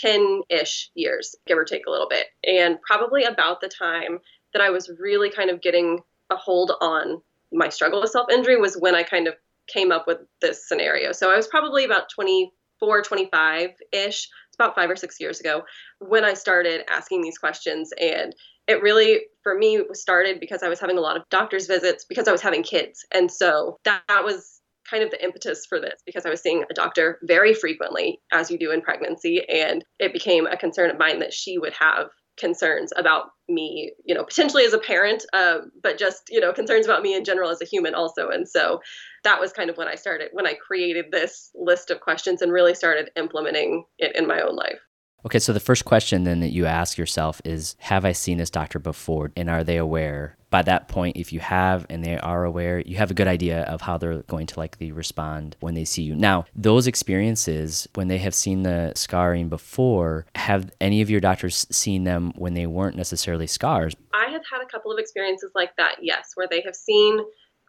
10 0.01 0.43
ish 0.49 0.91
years, 0.95 1.35
give 1.47 1.59
or 1.59 1.65
take 1.65 1.87
a 1.87 1.91
little 1.91 2.09
bit. 2.09 2.27
And 2.47 2.81
probably 2.83 3.25
about 3.25 3.61
the 3.61 3.69
time 3.69 4.19
that 4.53 4.63
I 4.63 4.71
was 4.71 4.91
really 4.99 5.31
kind 5.31 5.51
of 5.51 5.61
getting 5.61 6.01
a 6.31 6.37
hold 6.37 6.73
on 6.81 7.21
my 7.53 7.69
struggle 7.69 8.01
with 8.01 8.11
self 8.11 8.31
injury 8.31 8.57
was 8.57 8.77
when 8.77 8.95
I 8.95 9.03
kind 9.03 9.27
of 9.27 9.35
came 9.67 9.93
up 9.93 10.07
with 10.07 10.19
this 10.41 10.67
scenario. 10.67 11.13
So 11.13 11.31
I 11.31 11.37
was 11.37 11.47
probably 11.47 11.85
about 11.85 12.11
24, 12.11 13.03
25 13.03 13.71
ish. 13.93 14.29
It's 14.49 14.57
about 14.59 14.75
five 14.75 14.91
or 14.91 14.97
six 14.97 15.21
years 15.21 15.41
ago 15.41 15.63
when 15.99 16.25
I 16.25 16.35
started 16.35 16.85
asking 16.91 17.23
these 17.23 17.39
questions. 17.39 17.91
And 18.01 18.35
it 18.67 18.83
really, 18.83 19.23
for 19.43 19.57
me, 19.57 19.83
started 19.93 20.41
because 20.41 20.63
I 20.63 20.69
was 20.69 20.81
having 20.81 20.99
a 20.99 21.03
lot 21.03 21.17
of 21.17 21.23
doctor's 21.31 21.67
visits 21.67 22.05
because 22.05 22.29
I 22.29 22.33
was 22.33 22.43
having 22.43 22.63
kids. 22.63 23.05
And 23.15 23.31
so 23.31 23.79
that, 23.85 24.03
that 24.09 24.25
was 24.25 24.58
kind 24.89 25.03
of 25.03 25.11
the 25.11 25.23
impetus 25.23 25.67
for 25.69 25.81
this 25.81 26.01
because 26.07 26.25
I 26.27 26.31
was 26.31 26.41
seeing 26.41 26.65
a 26.71 26.75
doctor 26.75 27.19
very 27.23 27.55
frequently, 27.55 28.21
as 28.33 28.51
you 28.51 28.59
do 28.59 28.71
in 28.71 28.81
pregnancy, 28.81 29.45
and 29.49 29.85
it 29.99 30.13
became 30.13 30.47
a 30.47 30.57
concern 30.57 30.91
of 30.91 30.99
mine 30.99 31.19
that 31.21 31.33
she 31.33 31.59
would 31.59 31.75
have 31.75 32.09
concerns 32.39 32.93
about 32.97 33.31
me, 33.49 33.93
you 34.05 34.15
know, 34.15 34.25
potentially 34.25 34.65
as 34.65 34.73
a 34.73 34.79
parent, 34.79 35.25
uh, 35.33 35.59
but 35.83 35.99
just, 35.99 36.23
you 36.31 36.41
know, 36.41 36.53
concerns 36.53 36.87
about 36.87 37.03
me 37.03 37.15
in 37.15 37.25
general 37.25 37.51
as 37.51 37.61
a 37.61 37.67
human 37.67 37.95
also. 37.95 38.29
And 38.29 38.49
so 38.49 38.81
that 39.25 39.41
was 39.41 39.53
kind 39.53 39.71
of 39.71 39.77
when 39.77 39.89
I 39.89 39.97
started, 39.97 40.29
when 40.33 40.47
I 40.47 40.55
created 40.55 41.07
this 41.11 41.51
list 41.55 41.91
of 41.91 42.01
questions 42.01 42.41
and 42.41 42.53
really 42.53 42.75
started 42.75 43.11
implementing 43.17 43.85
it 43.99 44.15
in 44.17 44.27
my 44.27 44.41
own 44.41 44.55
life. 44.55 44.79
Okay, 45.27 45.41
so 45.41 45.53
the 45.53 45.61
first 45.61 45.85
question 45.85 46.25
then 46.25 46.41
that 46.41 46.53
you 46.53 46.67
ask 46.67 46.97
yourself 46.97 47.41
is 47.45 47.75
Have 47.81 48.05
I 48.05 48.13
seen 48.13 48.39
this 48.39 48.51
doctor 48.51 48.79
before? 48.79 49.33
And 49.37 49.51
are 49.51 49.65
they 49.65 49.77
aware? 49.77 50.37
By 50.51 50.63
that 50.63 50.89
point, 50.89 51.17
if 51.17 51.33
you 51.33 51.41
have 51.41 51.85
and 51.91 52.05
they 52.05 52.17
are 52.17 52.45
aware, 52.45 52.81
you 52.81 52.97
have 52.97 53.11
a 53.11 53.15
good 53.15 53.27
idea 53.27 53.65
of 53.65 53.83
how 53.83 53.99
they're 53.99 54.23
going 54.23 54.47
to 54.47 54.59
likely 54.59 54.93
respond 54.93 55.57
when 55.61 55.75
they 55.75 55.85
see 55.85 56.03
you. 56.03 56.15
Now, 56.15 56.47
those 56.55 56.87
experiences, 56.87 57.87
when 57.95 58.09
they 58.09 58.19
have 58.19 58.35
seen 58.35 58.63
the 58.63 58.93
scarring 58.95 59.49
before, 59.49 60.25
have 60.37 60.71
any 60.81 61.03
of 61.03 61.11
your 61.11 61.21
doctors 61.21 61.67
seen 61.71 62.05
them 62.05 62.33
when 62.37 62.55
they 62.55 62.67
weren't 62.67 62.97
necessarily 62.97 63.47
scars? 63.47 63.95
I 64.15 64.31
have 64.31 64.43
had 64.51 64.63
a 64.63 64.67
couple 64.67 64.91
of 64.91 64.99
experiences 64.99 65.51
like 65.55 65.77
that, 65.77 65.97
yes, 66.01 66.31
where 66.35 66.49
they 66.49 66.63
have 66.63 66.77
seen 66.77 67.21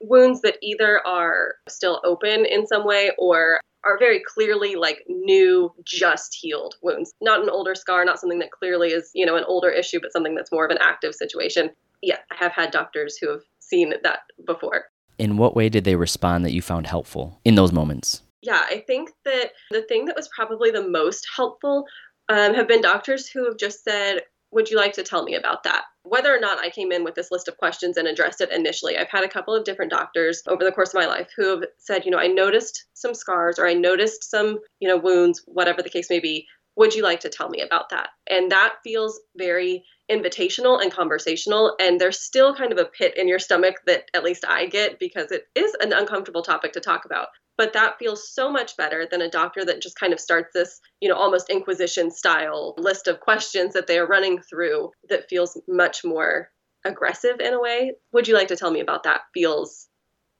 wounds 0.01 0.41
that 0.41 0.57
either 0.61 1.05
are 1.05 1.55
still 1.67 2.01
open 2.05 2.45
in 2.45 2.65
some 2.65 2.85
way 2.85 3.11
or 3.17 3.59
are 3.85 3.97
very 3.97 4.21
clearly 4.21 4.75
like 4.75 5.03
new, 5.07 5.73
just 5.83 6.35
healed 6.35 6.75
wounds. 6.81 7.13
Not 7.21 7.41
an 7.41 7.49
older 7.49 7.75
scar, 7.75 8.03
not 8.05 8.19
something 8.19 8.39
that 8.39 8.51
clearly 8.51 8.89
is, 8.89 9.11
you 9.13 9.25
know, 9.25 9.35
an 9.35 9.45
older 9.45 9.69
issue, 9.69 9.99
but 10.01 10.11
something 10.11 10.35
that's 10.35 10.51
more 10.51 10.65
of 10.65 10.71
an 10.71 10.79
active 10.81 11.15
situation. 11.15 11.71
Yeah, 12.01 12.17
I 12.31 12.35
have 12.35 12.51
had 12.51 12.71
doctors 12.71 13.17
who 13.17 13.29
have 13.29 13.41
seen 13.59 13.93
that 14.03 14.19
before. 14.45 14.85
In 15.17 15.37
what 15.37 15.55
way 15.55 15.69
did 15.69 15.83
they 15.83 15.95
respond 15.95 16.45
that 16.45 16.53
you 16.53 16.61
found 16.61 16.87
helpful 16.87 17.39
in 17.43 17.55
those 17.55 17.71
moments? 17.71 18.21
Yeah, 18.41 18.61
I 18.69 18.83
think 18.87 19.11
that 19.25 19.51
the 19.71 19.81
thing 19.81 20.05
that 20.05 20.15
was 20.15 20.29
probably 20.33 20.71
the 20.71 20.87
most 20.87 21.27
helpful 21.35 21.85
um, 22.29 22.53
have 22.53 22.67
been 22.67 22.81
doctors 22.81 23.27
who 23.27 23.45
have 23.45 23.57
just 23.57 23.83
said, 23.83 24.21
would 24.51 24.69
you 24.69 24.77
like 24.77 24.93
to 24.93 25.03
tell 25.03 25.23
me 25.23 25.35
about 25.35 25.63
that? 25.63 25.83
Whether 26.09 26.35
or 26.35 26.39
not 26.39 26.57
I 26.57 26.71
came 26.71 26.91
in 26.91 27.03
with 27.03 27.13
this 27.13 27.29
list 27.29 27.47
of 27.47 27.57
questions 27.57 27.95
and 27.95 28.07
addressed 28.07 28.41
it 28.41 28.51
initially, 28.51 28.97
I've 28.97 29.09
had 29.09 29.23
a 29.23 29.29
couple 29.29 29.53
of 29.53 29.63
different 29.63 29.91
doctors 29.91 30.41
over 30.47 30.63
the 30.63 30.71
course 30.71 30.89
of 30.89 30.99
my 30.99 31.05
life 31.05 31.29
who 31.37 31.51
have 31.51 31.69
said, 31.77 32.03
you 32.03 32.09
know, 32.09 32.17
I 32.17 32.25
noticed 32.25 32.85
some 32.95 33.13
scars 33.13 33.59
or 33.59 33.67
I 33.67 33.75
noticed 33.75 34.27
some, 34.27 34.57
you 34.79 34.87
know, 34.87 34.97
wounds, 34.97 35.43
whatever 35.45 35.83
the 35.83 35.89
case 35.89 36.09
may 36.09 36.19
be. 36.19 36.47
Would 36.75 36.95
you 36.95 37.03
like 37.03 37.21
to 37.21 37.29
tell 37.29 37.49
me 37.49 37.61
about 37.61 37.89
that? 37.89 38.09
And 38.29 38.51
that 38.51 38.75
feels 38.83 39.19
very 39.35 39.83
invitational 40.09 40.81
and 40.81 40.91
conversational. 40.91 41.75
And 41.79 41.99
there's 41.99 42.19
still 42.19 42.55
kind 42.55 42.71
of 42.71 42.77
a 42.77 42.85
pit 42.85 43.17
in 43.17 43.27
your 43.27 43.39
stomach 43.39 43.75
that 43.85 44.05
at 44.13 44.23
least 44.23 44.45
I 44.47 44.65
get 44.65 44.99
because 44.99 45.31
it 45.31 45.43
is 45.55 45.75
an 45.81 45.93
uncomfortable 45.93 46.43
topic 46.43 46.73
to 46.73 46.79
talk 46.79 47.05
about 47.05 47.27
but 47.59 47.73
that 47.73 47.99
feels 47.99 48.33
so 48.33 48.49
much 48.49 48.77
better 48.77 49.05
than 49.11 49.21
a 49.21 49.29
doctor 49.29 49.65
that 49.65 49.81
just 49.81 49.99
kind 49.99 50.13
of 50.13 50.19
starts 50.19 50.51
this 50.53 50.79
you 51.01 51.09
know 51.09 51.15
almost 51.15 51.49
inquisition 51.49 52.09
style 52.09 52.73
list 52.77 53.07
of 53.07 53.19
questions 53.19 53.73
that 53.73 53.85
they 53.85 53.99
are 53.99 54.07
running 54.07 54.39
through 54.41 54.89
that 55.09 55.29
feels 55.29 55.59
much 55.67 56.03
more 56.05 56.49
aggressive 56.85 57.41
in 57.41 57.53
a 57.53 57.59
way 57.59 57.91
would 58.13 58.27
you 58.27 58.33
like 58.33 58.47
to 58.47 58.55
tell 58.55 58.71
me 58.71 58.79
about 58.79 59.03
that 59.03 59.21
feels 59.33 59.89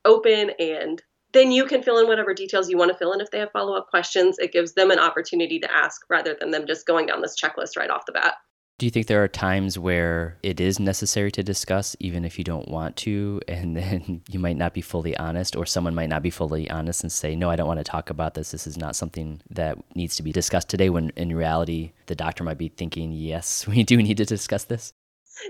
open 0.06 0.52
and 0.60 1.04
then 1.34 1.52
you 1.52 1.66
can 1.66 1.84
fill 1.84 2.00
in 2.00 2.08
whatever 2.08 2.34
details 2.34 2.70
you 2.70 2.78
want 2.78 2.92
to 2.92 2.98
fill 2.98 3.14
in 3.14 3.22
if 3.22 3.32
they 3.32 3.40
have 3.40 3.52
follow 3.52 3.76
up 3.76 3.88
questions. 3.90 4.38
It 4.40 4.52
gives 4.52 4.74
them 4.74 4.92
an 4.92 5.00
opportunity 5.00 5.60
to 5.60 5.72
ask 5.72 6.02
rather 6.10 6.36
than 6.40 6.52
them 6.52 6.66
just 6.68 6.88
going 6.88 7.06
down 7.06 7.22
this 7.22 7.40
checklist 7.40 7.78
right 7.78 7.90
off 7.90 8.06
the 8.06 8.14
bat. 8.14 8.36
Do 8.80 8.86
you 8.86 8.92
think 8.92 9.08
there 9.08 9.22
are 9.22 9.28
times 9.28 9.78
where 9.78 10.38
it 10.42 10.62
is 10.62 10.80
necessary 10.80 11.32
to 11.34 11.44
discuss, 11.44 11.98
even 12.00 12.24
if 12.24 12.38
you 12.38 12.46
don't 12.46 12.70
want 12.70 12.96
to, 12.98 13.42
and 13.48 13.76
then 13.76 14.22
you 14.30 14.40
might 14.40 14.56
not 14.56 14.74
be 14.74 14.80
fully 14.80 15.16
honest, 15.18 15.58
or 15.58 15.66
someone 15.66 15.94
might 15.94 16.10
not 16.10 16.24
be 16.24 16.30
fully 16.30 16.70
honest 16.70 17.04
and 17.04 17.12
say, 17.12 17.36
No, 17.36 17.50
I 17.50 17.58
don't 17.58 17.68
want 17.68 17.82
to 17.82 17.84
talk 17.84 18.10
about 18.10 18.36
this. 18.36 18.52
This 18.52 18.66
is 18.66 18.78
not 18.78 18.96
something 18.96 19.42
that 19.50 19.78
needs 19.96 20.16
to 20.16 20.24
be 20.24 20.32
discussed 20.32 20.70
today, 20.70 20.90
when 20.90 21.10
in 21.18 21.36
reality, 21.36 21.92
the 22.06 22.16
doctor 22.16 22.46
might 22.46 22.58
be 22.58 22.70
thinking, 22.70 23.12
Yes, 23.12 23.68
we 23.68 23.84
do 23.84 23.98
need 23.98 24.18
to 24.18 24.26
discuss 24.26 24.64
this? 24.64 24.94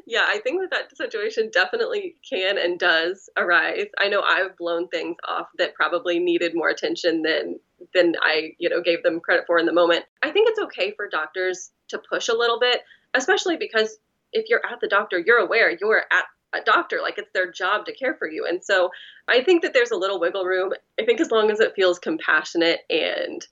Yeah, 0.05 0.25
I 0.27 0.39
think 0.39 0.61
that 0.61 0.71
that 0.71 0.97
situation 0.97 1.49
definitely 1.51 2.15
can 2.27 2.57
and 2.57 2.79
does 2.79 3.29
arise. 3.37 3.87
I 3.97 4.09
know 4.09 4.21
I've 4.21 4.57
blown 4.57 4.87
things 4.87 5.17
off 5.27 5.47
that 5.57 5.75
probably 5.75 6.19
needed 6.19 6.53
more 6.55 6.69
attention 6.69 7.21
than 7.21 7.59
than 7.93 8.15
I, 8.21 8.51
you 8.57 8.69
know, 8.69 8.81
gave 8.81 9.03
them 9.03 9.19
credit 9.19 9.45
for 9.47 9.57
in 9.57 9.65
the 9.65 9.73
moment. 9.73 10.05
I 10.21 10.31
think 10.31 10.49
it's 10.49 10.59
okay 10.59 10.93
for 10.95 11.07
doctors 11.07 11.71
to 11.89 11.97
push 11.97 12.27
a 12.27 12.33
little 12.33 12.59
bit, 12.59 12.81
especially 13.13 13.57
because 13.57 13.97
if 14.33 14.45
you're 14.49 14.65
at 14.65 14.79
the 14.81 14.87
doctor, 14.87 15.17
you're 15.19 15.37
aware 15.37 15.75
you're 15.79 16.03
at 16.11 16.25
a 16.53 16.61
doctor 16.61 16.99
like 17.01 17.17
it's 17.17 17.31
their 17.33 17.51
job 17.51 17.85
to 17.85 17.93
care 17.93 18.15
for 18.15 18.27
you 18.27 18.45
and 18.47 18.63
so 18.63 18.89
i 19.27 19.43
think 19.43 19.61
that 19.61 19.73
there's 19.73 19.91
a 19.91 19.95
little 19.95 20.19
wiggle 20.19 20.45
room 20.45 20.71
i 20.99 21.05
think 21.05 21.21
as 21.21 21.31
long 21.31 21.51
as 21.51 21.59
it 21.59 21.75
feels 21.75 21.99
compassionate 21.99 22.79
and 22.89 23.45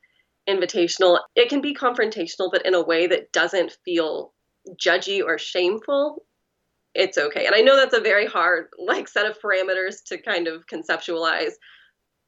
invitational 0.50 1.20
it 1.36 1.50
can 1.50 1.62
be 1.62 1.76
confrontational 1.76 2.50
but 2.52 2.66
in 2.66 2.74
a 2.74 2.84
way 2.84 3.08
that 3.08 3.32
doesn't 3.32 3.78
feel 3.86 4.34
judgy 4.76 5.24
or 5.24 5.38
shameful 5.38 6.24
it's 6.98 7.18
okay. 7.18 7.46
And 7.46 7.56
I 7.56 7.62
know 7.62 7.76
that's 7.76 7.96
a 7.96 8.02
very 8.02 8.26
hard 8.26 8.70
like 8.80 9.08
set 9.08 9.28
of 9.28 9.40
parameters 9.40 10.04
to 10.08 10.18
kind 10.18 10.48
of 10.48 10.66
conceptualize. 10.66 11.52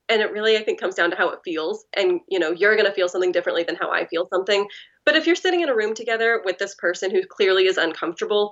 And 0.08 0.22
it 0.22 0.32
really 0.32 0.58
I 0.58 0.64
think 0.64 0.80
comes 0.80 0.96
down 0.96 1.10
to 1.10 1.18
how 1.18 1.30
it 1.30 1.40
feels. 1.44 1.86
And 1.98 2.22
you 2.30 2.40
know, 2.40 2.52
you're 2.52 2.76
going 2.76 2.88
to 2.88 2.94
feel 2.94 3.10
something 3.10 3.32
differently 3.32 3.64
than 3.64 3.76
how 3.76 3.92
I 3.92 4.06
feel 4.06 4.28
something. 4.32 4.68
But 5.06 5.16
if 5.16 5.26
you're 5.26 5.36
sitting 5.36 5.62
in 5.62 5.70
a 5.70 5.76
room 5.76 5.96
together 5.96 6.42
with 6.46 6.60
this 6.60 6.76
person 6.76 7.10
who 7.10 7.24
clearly 7.28 7.66
is 7.66 7.78
uncomfortable, 7.78 8.52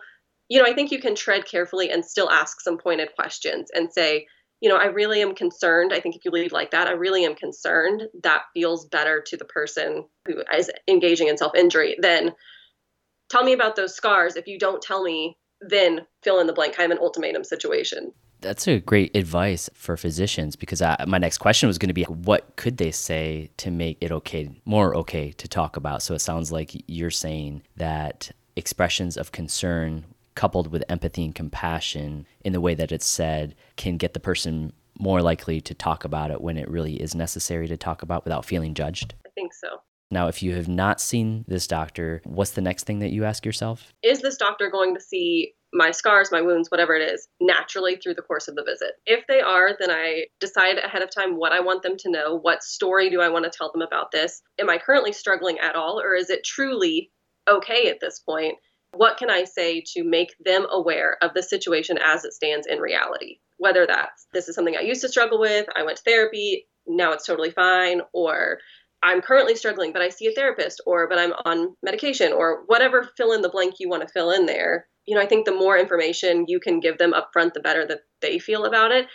you 0.50 0.60
know, 0.60 0.66
I 0.66 0.74
think 0.74 0.92
you 0.92 1.00
can 1.00 1.14
tread 1.14 1.46
carefully 1.46 1.92
and 1.92 2.04
still 2.04 2.32
ask 2.32 2.62
some 2.62 2.80
pointed 2.80 3.10
questions 3.16 3.70
and 3.74 3.94
say, 3.94 4.26
you 4.60 4.70
know, 4.70 4.78
I 4.78 4.86
really 4.86 5.22
am 5.22 5.36
concerned. 5.36 5.94
I 5.94 6.00
think 6.00 6.16
if 6.16 6.26
you 6.26 6.32
leave 6.32 6.52
like 6.52 6.72
that, 6.72 6.88
I 6.88 6.94
really 6.94 7.26
am 7.26 7.36
concerned. 7.36 8.04
That 8.24 8.42
feels 8.56 8.88
better 8.88 9.24
to 9.28 9.38
the 9.38 9.46
person 9.46 10.06
who 10.26 10.42
is 10.56 10.72
engaging 10.88 11.28
in 11.28 11.38
self 11.38 11.54
injury 11.56 11.96
than 12.02 12.32
tell 13.30 13.44
me 13.44 13.54
about 13.54 13.76
those 13.76 13.96
scars. 13.96 14.36
If 14.36 14.48
you 14.48 14.58
don't 14.58 14.82
tell 14.82 15.04
me 15.04 15.38
then 15.62 16.06
fill 16.22 16.40
in 16.40 16.48
the 16.48 16.54
blank, 16.54 16.76
kind 16.76 16.92
of 16.92 16.98
an 16.98 17.04
ultimatum 17.04 17.44
situation. 17.44 18.14
That's 18.42 18.68
a 18.68 18.80
great 18.80 19.16
advice 19.16 19.70
for 19.74 19.98
physicians 19.98 20.56
because 20.56 20.82
I, 20.82 21.04
my 21.08 21.18
next 21.18 21.40
question 21.40 21.68
was 21.68 21.80
going 21.80 21.90
to 21.90 21.94
be 21.94 22.04
what 22.04 22.56
could 22.56 22.78
they 22.78 22.92
say 22.92 23.50
to 23.58 23.72
make 23.72 23.98
it 24.00 24.12
okay, 24.12 24.50
more 24.66 24.96
okay 24.96 25.32
to 25.32 25.48
talk 25.48 25.76
about? 25.76 26.04
So 26.04 26.14
it 26.14 26.20
sounds 26.20 26.52
like 26.52 26.72
you're 26.88 27.10
saying 27.10 27.64
that 27.78 28.32
expressions 28.56 29.18
of 29.18 29.32
concern 29.32 30.06
coupled 30.36 30.72
with 30.72 30.84
empathy 30.88 31.26
and 31.26 31.34
compassion 31.34 32.28
in 32.46 32.54
the 32.54 32.62
way 32.62 32.76
that 32.76 32.92
it's 32.92 33.08
said 33.08 33.56
can 33.76 33.98
get 33.98 34.14
the 34.14 34.20
person 34.20 34.72
more 35.00 35.22
likely 35.22 35.60
to 35.62 35.74
talk 35.74 36.04
about 36.04 36.30
it 36.30 36.42
when 36.42 36.58
it 36.58 36.70
really 36.70 37.02
is 37.02 37.16
necessary 37.16 37.68
to 37.68 37.78
talk 37.78 38.04
about 38.04 38.24
without 38.24 38.46
feeling 38.46 38.76
judged? 38.76 39.16
I 39.26 39.30
think 39.30 39.54
so. 39.54 39.82
Now, 40.10 40.28
if 40.28 40.42
you 40.42 40.56
have 40.56 40.68
not 40.68 41.02
seen 41.02 41.44
this 41.48 41.68
doctor, 41.68 42.22
what's 42.24 42.52
the 42.52 42.62
next 42.62 42.86
thing 42.86 43.00
that 43.00 43.12
you 43.12 43.26
ask 43.26 43.46
yourself? 43.46 43.94
Is 44.04 44.22
this 44.22 44.38
doctor 44.38 44.70
going 44.70 44.96
to 44.96 45.02
see 45.02 45.54
my 45.74 45.92
scars, 45.92 46.32
my 46.32 46.42
wounds, 46.42 46.72
whatever 46.72 46.96
it 46.96 47.02
is, 47.02 47.28
naturally 47.42 47.98
through 47.98 48.14
the 48.14 48.22
course 48.22 48.48
of 48.48 48.56
the 48.56 48.64
visit? 48.64 48.94
If 49.06 49.28
they 49.28 49.42
are, 49.42 49.72
then 49.78 49.92
I 49.92 50.28
decide 50.40 50.78
ahead 50.78 51.02
of 51.02 51.10
time 51.10 51.38
what 51.38 51.52
I 51.52 51.60
want 51.60 51.84
them 51.84 51.98
to 51.98 52.12
know. 52.12 52.40
What 52.40 52.64
story 52.64 53.10
do 53.10 53.22
I 53.22 53.30
want 53.30 53.44
to 53.46 53.52
tell 53.56 53.72
them 53.72 53.82
about 53.82 54.12
this? 54.12 54.42
Am 54.60 54.70
I 54.70 54.78
currently 54.78 55.12
struggling 55.12 55.60
at 55.60 55.76
all, 55.76 56.00
or 56.00 56.16
is 56.16 56.30
it 56.30 56.46
truly 56.46 57.12
okay 57.50 57.90
at 57.90 58.00
this 58.00 58.20
point? 58.20 58.56
What 58.94 59.18
can 59.18 59.30
I 59.30 59.44
say 59.44 59.84
to 59.94 60.04
make 60.06 60.34
them 60.44 60.66
aware 60.72 61.18
of 61.22 61.34
the 61.34 61.44
situation 61.44 61.98
as 61.98 62.24
it 62.24 62.34
stands 62.34 62.66
in 62.66 62.80
reality? 62.80 63.40
Whether 63.58 63.86
that's 63.86 64.28
this 64.32 64.48
is 64.48 64.56
something 64.56 64.78
I 64.78 64.84
used 64.84 65.02
to 65.02 65.10
struggle 65.10 65.40
with, 65.40 65.68
I 65.76 65.84
went 65.84 65.98
to 65.98 66.04
therapy, 66.04 66.68
now 66.88 67.12
it's 67.12 67.26
totally 67.26 67.52
fine, 67.52 68.02
or 68.14 68.60
I'm 69.04 69.22
currently 69.22 69.56
struggling, 69.56 69.94
but 69.94 70.02
I 70.02 70.10
see 70.10 70.28
a 70.28 70.32
therapist, 70.32 70.82
or 70.86 71.08
but 71.08 71.20
I'm 71.20 71.34
on 71.46 71.76
medication, 71.84 72.34
or 72.34 72.64
whatever 72.66 73.10
fill 73.16 73.34
in 73.34 73.42
the 73.42 73.50
blank 73.50 73.76
you 73.80 73.90
want 73.90 74.02
to 74.02 74.14
fill 74.14 74.32
in 74.32 74.46
there. 74.46 74.88
You 75.06 75.16
know, 75.16 75.22
I 75.22 75.28
think 75.28 75.46
the 75.46 75.56
more 75.56 75.78
information 75.78 76.46
you 76.48 76.60
can 76.60 76.80
give 76.80 76.98
them 76.98 77.14
up 77.14 77.30
front, 77.32 77.54
the 77.54 77.60
better 77.60 77.86
that 77.86 78.02
they 78.22 78.40
feel 78.40 78.66
about 78.66 78.92
it. 78.92 79.08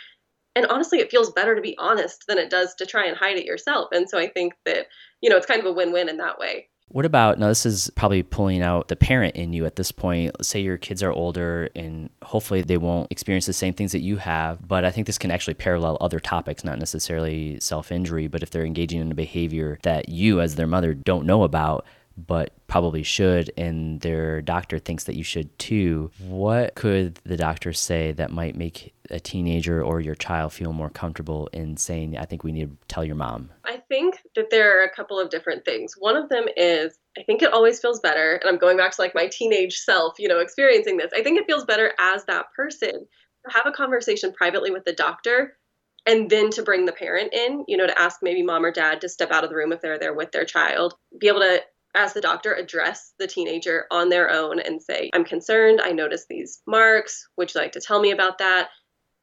And 0.55 0.67
honestly, 0.67 0.99
it 0.99 1.11
feels 1.11 1.31
better 1.31 1.55
to 1.55 1.61
be 1.61 1.75
honest 1.77 2.25
than 2.27 2.37
it 2.37 2.49
does 2.49 2.75
to 2.75 2.85
try 2.85 3.07
and 3.07 3.17
hide 3.17 3.37
it 3.37 3.45
yourself. 3.45 3.89
And 3.91 4.09
so 4.09 4.17
I 4.17 4.27
think 4.27 4.53
that, 4.65 4.87
you 5.21 5.29
know, 5.29 5.37
it's 5.37 5.45
kind 5.45 5.59
of 5.59 5.65
a 5.65 5.73
win 5.73 5.91
win 5.91 6.09
in 6.09 6.17
that 6.17 6.39
way. 6.39 6.69
What 6.93 7.05
about 7.05 7.39
now? 7.39 7.47
This 7.47 7.65
is 7.65 7.89
probably 7.95 8.21
pulling 8.21 8.61
out 8.61 8.87
the 8.87 8.95
parent 8.95 9.35
in 9.35 9.51
you 9.51 9.65
at 9.65 9.77
this 9.77 9.91
point. 9.91 10.45
Say 10.45 10.61
your 10.61 10.77
kids 10.77 11.01
are 11.01 11.11
older 11.11 11.71
and 11.75 12.11
hopefully 12.21 12.61
they 12.61 12.77
won't 12.77 13.11
experience 13.11 13.47
the 13.47 13.53
same 13.53 13.73
things 13.73 13.93
that 13.93 14.01
you 14.01 14.17
have. 14.17 14.67
But 14.67 14.85
I 14.85 14.91
think 14.91 15.07
this 15.07 15.17
can 15.17 15.31
actually 15.31 15.55
parallel 15.55 15.97
other 15.99 16.19
topics, 16.19 16.63
not 16.63 16.77
necessarily 16.77 17.59
self 17.59 17.91
injury, 17.91 18.27
but 18.27 18.43
if 18.43 18.51
they're 18.51 18.63
engaging 18.63 19.01
in 19.01 19.11
a 19.11 19.15
behavior 19.15 19.79
that 19.81 20.07
you, 20.07 20.39
as 20.39 20.53
their 20.53 20.67
mother, 20.67 20.93
don't 20.93 21.25
know 21.25 21.41
about, 21.41 21.83
but 22.17 22.53
probably 22.67 23.03
should 23.03 23.51
and 23.57 24.01
their 24.01 24.41
doctor 24.41 24.79
thinks 24.79 25.05
that 25.05 25.15
you 25.15 25.23
should 25.23 25.57
too, 25.59 26.11
what 26.19 26.75
could 26.75 27.15
the 27.23 27.37
doctor 27.37 27.73
say 27.73 28.11
that 28.13 28.31
might 28.31 28.55
make 28.55 28.93
a 29.09 29.19
teenager 29.19 29.83
or 29.83 29.99
your 29.99 30.15
child 30.15 30.53
feel 30.53 30.73
more 30.73 30.89
comfortable 30.89 31.47
in 31.53 31.77
saying, 31.77 32.17
I 32.17 32.25
think 32.25 32.43
we 32.43 32.51
need 32.51 32.69
to 32.69 32.87
tell 32.87 33.03
your 33.03 33.15
mom? 33.15 33.49
I 33.65 33.77
think 33.89 34.19
that 34.35 34.49
there 34.49 34.79
are 34.79 34.83
a 34.83 34.95
couple 34.95 35.19
of 35.19 35.29
different 35.29 35.65
things. 35.65 35.95
One 35.97 36.15
of 36.15 36.29
them 36.29 36.45
is 36.55 36.97
I 37.17 37.23
think 37.23 37.41
it 37.41 37.53
always 37.53 37.79
feels 37.79 37.99
better, 37.99 38.35
and 38.35 38.49
I'm 38.49 38.57
going 38.57 38.77
back 38.77 38.91
to 38.91 39.01
like 39.01 39.13
my 39.13 39.27
teenage 39.27 39.77
self, 39.77 40.15
you 40.17 40.27
know, 40.27 40.39
experiencing 40.39 40.97
this. 40.97 41.11
I 41.15 41.21
think 41.21 41.39
it 41.39 41.45
feels 41.45 41.65
better 41.65 41.93
as 41.99 42.25
that 42.25 42.47
person 42.55 42.91
to 43.45 43.53
have 43.53 43.67
a 43.67 43.71
conversation 43.71 44.33
privately 44.33 44.71
with 44.71 44.83
the 44.83 44.93
doctor 44.93 45.57
and 46.05 46.29
then 46.29 46.49
to 46.51 46.63
bring 46.63 46.85
the 46.85 46.91
parent 46.91 47.33
in, 47.33 47.65
you 47.67 47.77
know, 47.77 47.87
to 47.87 48.01
ask 48.01 48.19
maybe 48.21 48.41
mom 48.41 48.65
or 48.65 48.71
dad 48.71 49.01
to 49.01 49.09
step 49.09 49.31
out 49.31 49.43
of 49.43 49.49
the 49.49 49.55
room 49.55 49.71
if 49.71 49.81
they're 49.81 49.99
there 49.99 50.13
with 50.13 50.31
their 50.31 50.45
child, 50.45 50.95
be 51.19 51.27
able 51.27 51.39
to 51.41 51.61
as 51.95 52.13
the 52.13 52.21
doctor 52.21 52.53
address 52.53 53.13
the 53.19 53.27
teenager 53.27 53.85
on 53.91 54.09
their 54.09 54.31
own 54.31 54.59
and 54.59 54.81
say, 54.81 55.09
I'm 55.13 55.25
concerned, 55.25 55.79
I 55.81 55.91
noticed 55.91 56.27
these 56.27 56.61
marks, 56.67 57.27
would 57.37 57.53
you 57.53 57.61
like 57.61 57.73
to 57.73 57.81
tell 57.81 57.99
me 57.99 58.11
about 58.11 58.39
that? 58.39 58.69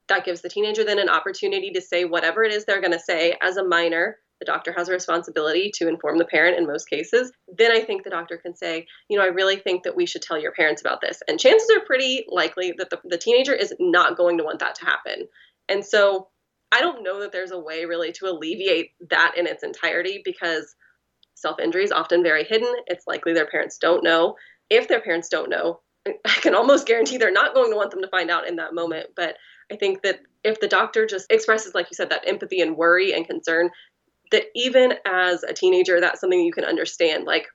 That 0.08 0.24
gives 0.24 0.40
the 0.40 0.48
teenager 0.48 0.84
then 0.84 0.98
an 0.98 1.08
opportunity 1.08 1.72
to 1.72 1.80
say 1.80 2.04
whatever 2.04 2.42
it 2.44 2.52
is 2.52 2.64
they're 2.64 2.80
going 2.80 2.92
to 2.92 2.98
say 2.98 3.34
as 3.40 3.56
a 3.56 3.64
minor. 3.64 4.18
The 4.40 4.46
doctor 4.46 4.72
has 4.76 4.88
a 4.88 4.92
responsibility 4.92 5.70
to 5.74 5.88
inform 5.88 6.18
the 6.18 6.24
parent 6.24 6.58
in 6.58 6.66
most 6.66 6.88
cases. 6.88 7.30
Then 7.56 7.72
I 7.72 7.80
think 7.80 8.04
the 8.04 8.10
doctor 8.10 8.38
can 8.38 8.56
say, 8.56 8.86
you 9.08 9.18
know, 9.18 9.24
I 9.24 9.28
really 9.28 9.56
think 9.56 9.82
that 9.82 9.96
we 9.96 10.06
should 10.06 10.22
tell 10.22 10.40
your 10.40 10.52
parents 10.52 10.80
about 10.80 11.00
this. 11.00 11.20
And 11.28 11.38
chances 11.38 11.68
are 11.76 11.84
pretty 11.84 12.24
likely 12.28 12.72
that 12.78 12.88
the, 12.88 13.00
the 13.04 13.18
teenager 13.18 13.52
is 13.52 13.74
not 13.78 14.16
going 14.16 14.38
to 14.38 14.44
want 14.44 14.60
that 14.60 14.76
to 14.76 14.86
happen. 14.86 15.28
And 15.68 15.84
so 15.84 16.28
I 16.72 16.80
don't 16.80 17.02
know 17.02 17.20
that 17.20 17.32
there's 17.32 17.50
a 17.50 17.58
way 17.58 17.84
really 17.84 18.12
to 18.12 18.26
alleviate 18.26 18.92
that 19.10 19.34
in 19.36 19.46
its 19.46 19.62
entirety 19.62 20.22
because 20.24 20.74
self 21.40 21.58
injury 21.60 21.84
is 21.84 21.92
often 21.92 22.22
very 22.22 22.44
hidden. 22.44 22.72
It's 22.86 23.06
likely 23.06 23.32
their 23.32 23.46
parents 23.46 23.78
don't 23.78 24.04
know. 24.04 24.36
If 24.68 24.88
their 24.88 25.00
parents 25.00 25.28
don't 25.28 25.50
know, 25.50 25.80
I 26.06 26.34
can 26.40 26.54
almost 26.54 26.86
guarantee 26.86 27.16
they're 27.16 27.32
not 27.32 27.54
going 27.54 27.70
to 27.70 27.76
want 27.76 27.90
them 27.90 28.02
to 28.02 28.08
find 28.08 28.30
out 28.30 28.48
in 28.48 28.56
that 28.56 28.74
moment. 28.74 29.10
But 29.16 29.36
I 29.70 29.76
think 29.76 30.02
that 30.02 30.20
if 30.44 30.60
the 30.60 30.68
doctor 30.68 31.06
just 31.06 31.30
expresses, 31.30 31.74
like 31.74 31.86
you 31.90 31.94
said, 31.94 32.10
that 32.10 32.26
empathy 32.26 32.60
and 32.60 32.76
worry 32.76 33.12
and 33.12 33.26
concern, 33.26 33.70
that 34.30 34.44
even 34.54 34.94
as 35.06 35.42
a 35.42 35.52
teenager, 35.52 36.00
that's 36.00 36.20
something 36.20 36.40
you 36.40 36.52
can 36.52 36.64
understand. 36.64 37.24
Like, 37.24 37.46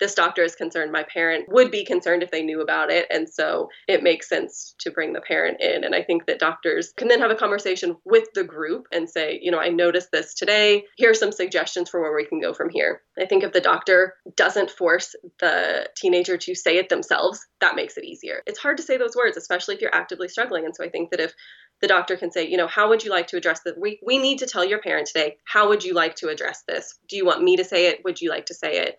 this 0.00 0.14
doctor 0.14 0.42
is 0.42 0.56
concerned. 0.56 0.90
My 0.90 1.04
parent 1.04 1.46
would 1.48 1.70
be 1.70 1.84
concerned 1.84 2.22
if 2.22 2.30
they 2.30 2.42
knew 2.42 2.60
about 2.60 2.90
it. 2.90 3.06
And 3.10 3.28
so 3.28 3.68
it 3.86 4.02
makes 4.02 4.28
sense 4.28 4.74
to 4.80 4.90
bring 4.90 5.12
the 5.12 5.20
parent 5.20 5.60
in. 5.60 5.84
And 5.84 5.94
I 5.94 6.02
think 6.02 6.26
that 6.26 6.38
doctors 6.38 6.92
can 6.96 7.08
then 7.08 7.20
have 7.20 7.30
a 7.30 7.36
conversation 7.36 7.96
with 8.04 8.28
the 8.34 8.44
group 8.44 8.86
and 8.92 9.08
say, 9.08 9.38
you 9.42 9.50
know, 9.50 9.60
I 9.60 9.68
noticed 9.68 10.10
this 10.10 10.34
today. 10.34 10.84
Here 10.96 11.10
are 11.10 11.14
some 11.14 11.32
suggestions 11.32 11.90
for 11.90 12.00
where 12.00 12.14
we 12.14 12.26
can 12.26 12.40
go 12.40 12.54
from 12.54 12.70
here. 12.70 13.02
I 13.18 13.26
think 13.26 13.44
if 13.44 13.52
the 13.52 13.60
doctor 13.60 14.14
doesn't 14.36 14.70
force 14.70 15.14
the 15.38 15.88
teenager 15.96 16.36
to 16.38 16.54
say 16.54 16.78
it 16.78 16.88
themselves, 16.88 17.46
that 17.60 17.76
makes 17.76 17.96
it 17.96 18.04
easier. 18.04 18.42
It's 18.46 18.58
hard 18.58 18.78
to 18.78 18.82
say 18.82 18.96
those 18.96 19.16
words, 19.16 19.36
especially 19.36 19.74
if 19.74 19.80
you're 19.82 19.94
actively 19.94 20.28
struggling. 20.28 20.64
And 20.64 20.74
so 20.74 20.84
I 20.84 20.88
think 20.88 21.10
that 21.10 21.20
if 21.20 21.34
the 21.80 21.88
doctor 21.88 22.16
can 22.16 22.30
say, 22.30 22.46
you 22.46 22.56
know, 22.56 22.66
how 22.66 22.88
would 22.90 23.04
you 23.04 23.10
like 23.10 23.28
to 23.28 23.36
address 23.36 23.60
this? 23.64 23.74
We, 23.76 24.00
we 24.04 24.18
need 24.18 24.38
to 24.38 24.46
tell 24.46 24.64
your 24.64 24.80
parent 24.80 25.06
today, 25.06 25.36
how 25.44 25.68
would 25.68 25.84
you 25.84 25.94
like 25.94 26.16
to 26.16 26.28
address 26.28 26.62
this? 26.68 26.98
Do 27.08 27.16
you 27.16 27.24
want 27.24 27.42
me 27.42 27.56
to 27.56 27.64
say 27.64 27.86
it? 27.86 28.04
Would 28.04 28.20
you 28.20 28.30
like 28.30 28.46
to 28.46 28.54
say 28.54 28.78
it? 28.78 28.98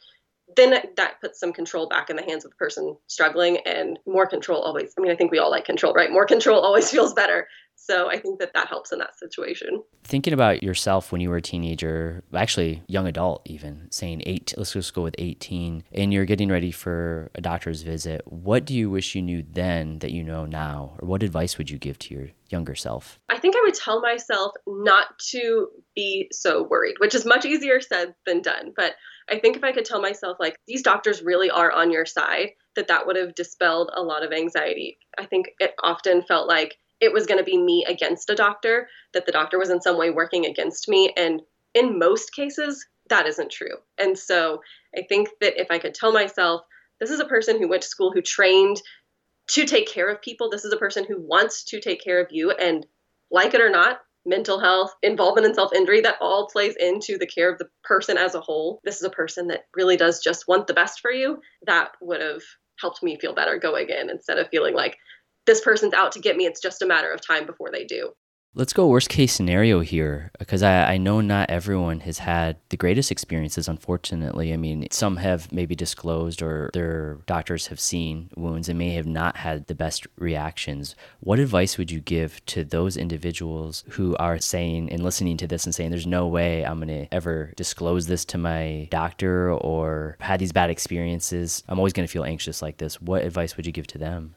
Then 0.56 0.72
that 0.98 1.22
puts 1.22 1.40
some 1.40 1.54
control 1.54 1.88
back 1.88 2.10
in 2.10 2.16
the 2.16 2.24
hands 2.24 2.46
of 2.46 2.52
the 2.52 2.58
person 2.58 2.96
struggling 3.08 3.58
and 3.66 4.00
more 4.06 4.26
control 4.26 4.62
always 4.62 4.94
i 4.98 5.02
mean 5.02 5.12
i 5.12 5.16
think 5.16 5.32
we 5.32 5.40
all 5.40 5.52
like 5.52 5.66
control 5.66 5.94
right 5.94 6.12
more 6.12 6.26
control 6.34 6.60
always 6.60 6.90
feels 6.90 7.14
better 7.14 7.48
So 7.88 8.12
I 8.12 8.20
think 8.20 8.40
that 8.40 8.54
that 8.54 8.68
helps 8.68 8.92
in 8.92 9.00
that 9.00 9.18
situation. 9.18 9.82
Thinking 10.04 10.34
about 10.34 10.62
yourself 10.62 11.12
when 11.12 11.20
you 11.20 11.30
were 11.30 11.38
a 11.38 11.42
teenager, 11.42 12.24
actually 12.34 12.84
young 12.88 13.08
adult 13.08 13.42
even, 13.46 13.88
saying 13.90 14.22
eight, 14.28 14.54
let's 14.56 14.74
just 14.74 14.94
go 14.94 15.02
with 15.02 15.16
18, 15.18 15.84
and 15.92 16.14
you're 16.14 16.26
getting 16.26 16.50
ready 16.50 16.72
for 16.72 17.32
a 17.34 17.42
doctor's 17.42 17.82
visit, 17.82 18.22
what 18.26 18.66
do 18.66 18.76
you 18.76 18.90
wish 18.90 19.16
you 19.16 19.22
knew 19.24 19.44
then 19.52 19.98
that 20.00 20.12
you 20.12 20.24
know 20.24 20.46
now? 20.46 20.96
Or 21.02 21.08
what 21.08 21.24
advice 21.24 21.58
would 21.58 21.72
you 21.72 21.80
give 21.80 21.98
to 22.00 22.14
your 22.14 22.28
younger 22.50 22.76
self? 22.76 23.20
I 23.30 23.40
think 23.40 23.56
I 23.56 23.62
would 23.62 23.74
tell 23.74 24.00
myself 24.00 24.54
not 24.68 25.18
to 25.32 25.70
be 25.96 26.28
so 26.32 26.64
worried, 26.64 26.96
which 27.00 27.16
is 27.16 27.26
much 27.26 27.46
easier 27.46 27.82
said 27.82 28.14
than 28.28 28.42
done. 28.42 28.74
But 28.76 28.94
I 29.30 29.40
think 29.40 29.56
if 29.56 29.64
I 29.64 29.72
could 29.72 29.86
tell 29.86 30.02
myself, 30.02 30.38
like, 30.40 30.56
these 30.68 30.82
doctors 30.82 31.22
really 31.22 31.50
are 31.50 31.72
on 31.72 31.92
your 31.92 32.06
side, 32.06 32.50
that 32.76 32.88
that 32.88 33.06
would 33.06 33.16
have 33.16 33.36
dispelled 33.36 33.92
a 33.94 34.02
lot 34.02 34.24
of 34.24 34.32
anxiety. 34.32 34.98
I 35.18 35.26
think 35.26 35.52
it 35.60 35.74
often 35.84 36.22
felt 36.22 36.48
like 36.48 36.78
it 37.00 37.14
was 37.14 37.26
going 37.26 37.40
to 37.40 37.44
be 37.44 37.58
me 37.58 37.86
against 37.88 38.30
a 38.30 38.36
doctor, 38.36 38.88
that 39.14 39.26
the 39.26 39.32
doctor 39.32 39.58
was 39.58 39.70
in 39.70 39.82
some 39.82 39.98
way 39.98 40.10
working 40.10 40.46
against 40.46 40.88
me. 40.88 41.14
And 41.18 41.42
in 41.74 42.00
most 42.00 42.34
cases, 42.34 42.86
that 43.10 43.28
isn't 43.28 43.52
true. 43.52 43.78
And 43.98 44.18
so 44.18 44.62
I 44.96 45.02
think 45.10 45.30
that 45.42 45.60
if 45.60 45.68
I 45.72 45.80
could 45.80 45.94
tell 45.94 46.12
myself, 46.12 46.62
this 47.00 47.10
is 47.10 47.20
a 47.20 47.26
person 47.26 47.60
who 47.60 47.68
went 47.68 47.82
to 47.82 47.90
school, 47.90 48.12
who 48.12 48.22
trained 48.22 48.82
to 49.48 49.66
take 49.66 49.88
care 49.88 50.10
of 50.10 50.22
people, 50.22 50.50
this 50.50 50.64
is 50.64 50.72
a 50.72 50.78
person 50.78 51.04
who 51.04 51.20
wants 51.20 51.64
to 51.66 51.82
take 51.82 52.04
care 52.04 52.22
of 52.22 52.32
you, 52.32 52.52
and 52.52 52.86
like 53.32 53.54
it 53.54 53.62
or 53.62 53.70
not, 53.70 54.00
mental 54.26 54.60
health, 54.60 54.94
involvement 55.02 55.48
in 55.48 55.54
self 55.54 55.74
injury, 55.74 56.02
that 56.02 56.18
all 56.22 56.48
plays 56.48 56.76
into 56.80 57.18
the 57.18 57.28
care 57.28 57.52
of 57.52 57.58
the 57.58 57.68
person 57.84 58.18
as 58.18 58.36
a 58.36 58.42
whole. 58.42 58.80
This 58.84 58.98
is 58.98 59.04
a 59.04 59.10
person 59.10 59.48
that 59.48 59.66
really 59.76 59.98
does 59.98 60.22
just 60.24 60.48
want 60.48 60.68
the 60.68 60.74
best 60.74 61.00
for 61.00 61.12
you. 61.12 61.40
That 61.66 61.92
would 62.02 62.22
have 62.22 62.42
helped 62.80 63.04
me 63.04 63.18
feel 63.20 63.34
better 63.34 63.58
going 63.58 63.90
in 63.90 64.10
instead 64.10 64.38
of 64.38 64.50
feeling 64.50 64.76
like 64.76 64.98
this 65.46 65.62
person's 65.62 65.94
out 65.94 66.12
to 66.14 66.20
get 66.20 66.38
me. 66.38 66.46
It's 66.46 66.62
just 66.62 66.82
a 66.82 66.88
matter 66.88 67.12
of 67.12 67.26
time 67.26 67.46
before 67.46 67.72
they 67.72 67.86
do. 67.86 68.12
Let's 68.54 68.74
go 68.74 68.88
worst 68.88 69.08
case 69.08 69.32
scenario 69.32 69.80
here 69.80 70.30
because 70.38 70.62
I, 70.62 70.96
I 70.96 70.98
know 70.98 71.22
not 71.22 71.50
everyone 71.50 72.02
has 72.02 72.18
had 72.18 72.58
the 72.68 72.76
greatest 72.76 73.10
experiences, 73.10 73.70
unfortunately. 73.70 74.52
I 74.52 74.58
mean, 74.58 74.86
some 74.92 75.16
have 75.16 75.50
maybe 75.54 75.74
disclosed 75.74 76.42
or 76.42 76.70
their 76.74 77.20
doctors 77.26 77.68
have 77.68 77.80
seen 77.80 78.30
wounds 78.36 78.68
and 78.68 78.78
may 78.78 78.90
have 78.90 79.06
not 79.06 79.38
had 79.38 79.68
the 79.68 79.74
best 79.74 80.06
reactions. 80.18 80.98
What 81.22 81.40
advice 81.40 81.78
would 81.78 81.92
you 81.92 82.02
give 82.02 82.46
to 82.48 82.66
those 82.66 82.98
individuals 82.98 83.86
who 83.92 84.18
are 84.18 84.38
saying 84.38 84.92
and 84.92 85.02
listening 85.02 85.38
to 85.38 85.48
this 85.48 85.64
and 85.64 85.74
saying, 85.74 85.92
there's 85.92 86.06
no 86.06 86.28
way 86.28 86.66
I'm 86.66 86.80
going 86.80 86.90
to 86.90 87.14
ever 87.14 87.54
disclose 87.56 88.08
this 88.08 88.26
to 88.26 88.38
my 88.38 88.90
doctor 88.92 89.54
or 89.54 90.18
had 90.20 90.42
these 90.42 90.52
bad 90.52 90.70
experiences? 90.70 91.64
I'm 91.70 91.80
always 91.80 91.94
going 91.94 92.06
to 92.06 92.12
feel 92.12 92.26
anxious 92.26 92.62
like 92.62 92.80
this. 92.80 93.00
What 93.00 93.24
advice 93.24 93.56
would 93.56 93.66
you 93.66 93.72
give 93.72 93.88
to 93.88 93.98
them? 93.98 94.36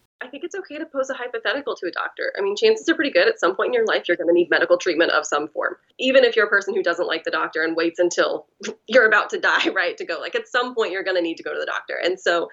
Okay 0.65 0.79
to 0.79 0.87
pose 0.87 1.11
a 1.11 1.15
hypothetical 1.15 1.75
to 1.77 1.87
a 1.87 1.91
doctor. 1.91 2.33
I 2.39 2.41
mean, 2.41 2.57
chances 2.57 2.89
are 2.89 2.95
pretty 2.95 3.11
good 3.11 3.29
at 3.29 3.39
some 3.39 3.55
point 3.55 3.69
in 3.69 3.75
your 3.75 3.87
life 3.87 4.09
you're 4.09 4.17
going 4.17 4.29
to 4.29 4.35
need 4.35 4.51
medical 4.51 4.79
treatment 4.79 5.11
of 5.13 5.27
some 5.27 5.49
form. 5.49 5.77
Even 5.99 6.25
if 6.25 6.37
you're 6.37 6.47
a 6.47 6.51
person 6.51 6.75
who 6.75 6.83
doesn't 6.83 7.07
like 7.07 7.25
the 7.25 7.31
doctor 7.31 7.63
and 7.63 7.77
waits 7.77 7.99
until 7.99 8.47
you're 8.87 9.07
about 9.07 9.31
to 9.31 9.41
die, 9.41 9.69
right, 9.75 9.97
to 9.99 10.05
go. 10.05 10.19
Like 10.21 10.35
at 10.35 10.49
some 10.49 10.75
point 10.75 10.93
you're 10.93 11.05
going 11.05 11.17
to 11.17 11.23
need 11.23 11.37
to 11.37 11.43
go 11.43 11.53
to 11.53 11.61
the 11.61 11.67
doctor. 11.67 11.99
And 12.03 12.19
so 12.19 12.49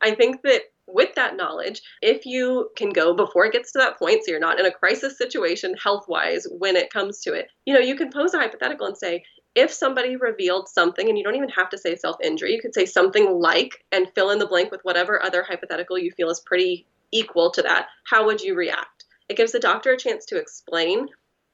I 0.00 0.14
think 0.14 0.42
that 0.42 0.62
with 0.86 1.14
that 1.16 1.36
knowledge, 1.36 1.82
if 2.00 2.24
you 2.24 2.70
can 2.76 2.90
go 2.90 3.14
before 3.14 3.44
it 3.44 3.52
gets 3.52 3.72
to 3.72 3.78
that 3.78 3.98
point, 3.98 4.24
so 4.24 4.30
you're 4.30 4.40
not 4.40 4.58
in 4.58 4.66
a 4.66 4.70
crisis 4.70 5.18
situation 5.18 5.74
health 5.82 6.06
wise 6.08 6.46
when 6.50 6.76
it 6.76 6.90
comes 6.90 7.20
to 7.20 7.34
it, 7.34 7.48
you 7.66 7.74
know, 7.74 7.80
you 7.80 7.94
can 7.94 8.10
pose 8.10 8.32
a 8.32 8.38
hypothetical 8.38 8.86
and 8.86 8.96
say, 8.96 9.24
if 9.54 9.72
somebody 9.72 10.16
revealed 10.16 10.68
something, 10.68 11.08
and 11.08 11.18
you 11.18 11.24
don't 11.24 11.34
even 11.34 11.48
have 11.48 11.68
to 11.70 11.78
say 11.78 11.96
self 11.96 12.16
injury, 12.22 12.54
you 12.54 12.60
could 12.60 12.74
say 12.74 12.86
something 12.86 13.40
like 13.40 13.84
and 13.90 14.08
fill 14.14 14.30
in 14.30 14.38
the 14.38 14.46
blank 14.46 14.70
with 14.70 14.82
whatever 14.82 15.22
other 15.22 15.42
hypothetical 15.42 15.98
you 15.98 16.12
feel 16.12 16.30
is 16.30 16.40
pretty 16.40 16.86
equal 17.12 17.50
to 17.52 17.62
that, 17.62 17.88
how 18.06 18.26
would 18.26 18.40
you 18.40 18.54
react? 18.54 19.04
It 19.28 19.36
gives 19.36 19.52
the 19.52 19.60
doctor 19.60 19.92
a 19.92 19.98
chance 19.98 20.24
to 20.26 20.36
explain. 20.36 21.06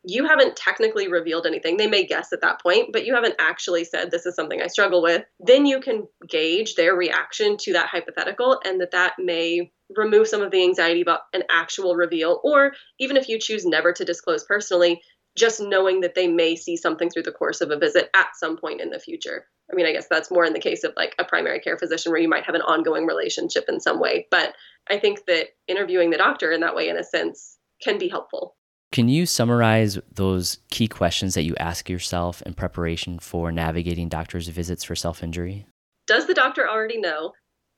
You 0.07 0.27
haven't 0.27 0.57
technically 0.57 1.09
revealed 1.09 1.47
anything. 1.47 1.77
They 1.77 1.87
may 1.87 2.05
guess 2.05 2.33
at 2.33 2.43
that 2.43 2.63
point, 2.63 2.93
but 2.93 3.07
you 3.07 3.15
haven't 3.15 3.37
actually 3.39 3.85
said 3.85 4.11
this 4.11 4.27
is 4.27 4.35
something 4.37 4.61
I 4.61 4.67
struggle 4.67 5.03
with. 5.03 5.25
Then 5.41 5.65
you 5.67 5.81
can 5.81 6.07
gauge 6.29 6.75
their 6.75 6.95
reaction 6.95 7.57
to 7.61 7.73
that 7.73 7.89
hypothetical 7.89 8.61
and 8.65 8.81
that 8.81 8.91
that 8.91 9.15
may 9.19 9.73
remove 9.97 10.29
some 10.29 10.43
of 10.43 10.51
the 10.51 10.63
anxiety 10.63 11.01
about 11.01 11.21
an 11.33 11.43
actual 11.51 11.95
reveal 11.95 12.41
or 12.45 12.73
even 12.99 13.17
if 13.17 13.29
you 13.29 13.39
choose 13.39 13.65
never 13.65 13.93
to 13.93 14.05
disclose 14.05 14.45
personally, 14.45 15.01
just 15.37 15.61
knowing 15.61 16.01
that 16.01 16.15
they 16.15 16.29
may 16.29 16.55
see 16.57 16.77
something 16.77 17.11
through 17.11 17.25
the 17.25 17.33
course 17.33 17.61
of 17.61 17.71
a 17.71 17.79
visit 17.79 18.09
at 18.15 18.37
some 18.37 18.57
point 18.57 18.81
in 18.81 18.91
the 18.91 19.01
future. 19.01 19.47
I 19.71 19.75
mean, 19.75 19.87
I 19.87 19.93
guess 19.93 20.07
that's 20.09 20.31
more 20.31 20.45
in 20.45 20.53
the 20.53 20.61
case 20.61 20.85
of 20.85 20.93
like 20.97 21.15
a 21.19 21.25
primary 21.25 21.61
care 21.61 21.79
physician 21.79 22.13
where 22.13 22.21
you 22.21 22.29
might 22.29 22.45
have 22.45 22.55
an 22.55 22.63
ongoing 22.63 23.07
relationship 23.07 23.65
in 23.69 23.81
some 23.81 23.99
way. 23.99 24.27
But 24.31 24.55
I 24.89 24.99
think 24.99 25.25
that 25.27 25.49
interviewing 25.67 26.11
the 26.11 26.19
doctor 26.19 26.53
in 26.53 26.61
that 26.61 26.77
way, 26.77 26.89
in 26.89 26.97
a 26.97 27.05
sense, 27.05 27.57
can 27.83 27.99
be 27.99 28.09
helpful. 28.09 28.57
Can 28.93 29.09
you 29.09 29.27
summarize 29.27 29.99
those 30.13 30.59
key 30.71 30.87
questions 30.87 31.35
that 31.35 31.43
you 31.43 31.57
ask 31.57 31.89
yourself 31.89 32.43
in 32.43 32.55
preparation 32.55 33.19
for 33.19 33.51
navigating 33.51 34.09
doctor's 34.09 34.49
visits 34.49 34.85
for 34.85 34.95
self 34.95 35.23
injury? 35.23 35.67
Does 36.07 36.27
the 36.27 36.35
doctor 36.35 36.69
already 36.69 37.01
know? 37.01 37.33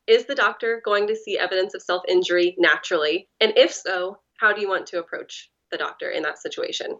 Is 0.06 0.26
the 0.26 0.34
doctor 0.34 0.82
going 0.84 1.06
to 1.06 1.16
see 1.16 1.38
evidence 1.38 1.74
of 1.74 1.82
self 1.82 2.02
injury 2.06 2.54
naturally? 2.58 3.28
And 3.40 3.54
if 3.56 3.72
so, 3.72 4.18
how 4.38 4.52
do 4.52 4.60
you 4.60 4.68
want 4.68 4.86
to 4.88 4.98
approach 4.98 5.50
the 5.70 5.78
doctor 5.78 6.10
in 6.10 6.22
that 6.24 6.38
situation? 6.38 6.98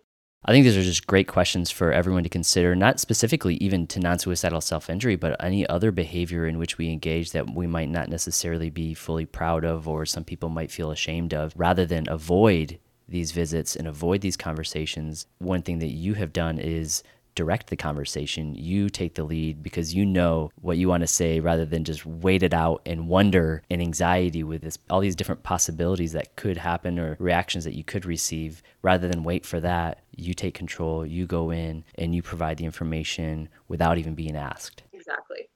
I 0.49 0.53
think 0.53 0.63
these 0.63 0.77
are 0.77 0.83
just 0.83 1.09
great 1.09 1.27
questions 1.27 1.73
for 1.73 1.91
everyone 1.91 2.23
to 2.23 2.29
consider, 2.29 2.77
not 2.77 3.01
specifically 3.01 3.57
even 3.57 3.89
to 3.89 3.99
non 3.99 4.21
suicidal 4.21 4.61
self 4.61 4.89
injury, 4.89 5.17
but 5.17 5.43
any 5.43 5.67
other 5.67 5.91
behavior 5.91 6.47
in 6.47 6.57
which 6.57 6.79
we 6.79 6.89
engage 6.89 7.33
that 7.33 7.51
we 7.51 7.67
might 7.67 7.89
not 7.89 8.09
necessarily 8.09 8.71
be 8.71 8.95
fully 8.95 9.27
proud 9.27 9.65
of 9.65 9.89
or 9.89 10.07
some 10.07 10.23
people 10.23 10.49
might 10.49 10.71
feel 10.71 10.93
ashamed 10.93 11.35
of, 11.35 11.53
rather 11.57 11.85
than 11.85 12.09
avoid 12.09 12.79
these 13.09 13.33
visits 13.33 13.75
and 13.75 13.89
avoid 13.89 14.21
these 14.21 14.37
conversations. 14.37 15.27
One 15.39 15.63
thing 15.63 15.81
that 15.81 15.89
you 15.89 16.15
have 16.15 16.33
done 16.33 16.61
is 16.61 17.03
direct 17.37 17.68
the 17.68 17.77
conversation. 17.77 18.55
You 18.57 18.88
take 18.88 19.14
the 19.14 19.22
lead 19.22 19.62
because 19.62 19.94
you 19.94 20.05
know 20.05 20.51
what 20.61 20.79
you 20.79 20.88
want 20.88 21.03
to 21.03 21.07
say 21.07 21.38
rather 21.38 21.64
than 21.64 21.85
just 21.85 22.05
wait 22.05 22.42
it 22.42 22.53
out 22.53 22.83
and 22.85 23.09
wonder 23.09 23.62
and 23.70 23.81
anxiety 23.81 24.42
with 24.42 24.62
this 24.62 24.79
all 24.90 25.01
these 25.01 25.14
different 25.14 25.44
possibilities 25.44 26.12
that 26.12 26.35
could 26.35 26.57
happen 26.57 26.99
or 26.99 27.16
reactions 27.20 27.62
that 27.64 27.77
you 27.77 27.85
could 27.85 28.05
receive. 28.05 28.62
Rather 28.83 29.07
than 29.07 29.22
wait 29.22 29.46
for 29.46 29.61
that, 29.61 30.03
you 30.16 30.35
take 30.35 30.55
control, 30.55 31.07
you 31.07 31.27
go 31.27 31.51
in 31.51 31.85
and 31.96 32.14
you 32.14 32.22
provide 32.22 32.57
the 32.57 32.64
information 32.64 33.49
without 33.68 33.99
even 33.99 34.14
being 34.14 34.35
asked. 34.35 34.83
Exactly. 34.92 35.49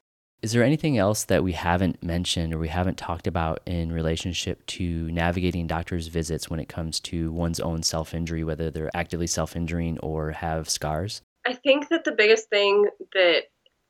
Is 0.42 0.52
there 0.52 0.64
anything 0.64 0.96
else 0.96 1.24
that 1.24 1.44
we 1.44 1.52
haven't 1.52 2.02
mentioned 2.02 2.54
or 2.54 2.58
we 2.58 2.68
haven't 2.68 2.96
talked 2.96 3.26
about 3.26 3.60
in 3.66 3.92
relationship 3.92 4.64
to 4.68 5.10
navigating 5.10 5.66
doctor's 5.66 6.06
visits 6.06 6.48
when 6.48 6.60
it 6.60 6.68
comes 6.68 6.98
to 7.00 7.30
one's 7.30 7.60
own 7.60 7.82
self 7.82 8.14
injury, 8.14 8.42
whether 8.42 8.70
they're 8.70 8.90
actively 8.94 9.26
self 9.26 9.54
injuring 9.54 9.98
or 9.98 10.30
have 10.30 10.70
scars? 10.70 11.20
I 11.50 11.54
think 11.54 11.88
that 11.88 12.04
the 12.04 12.12
biggest 12.12 12.48
thing 12.48 12.88
that 13.12 13.42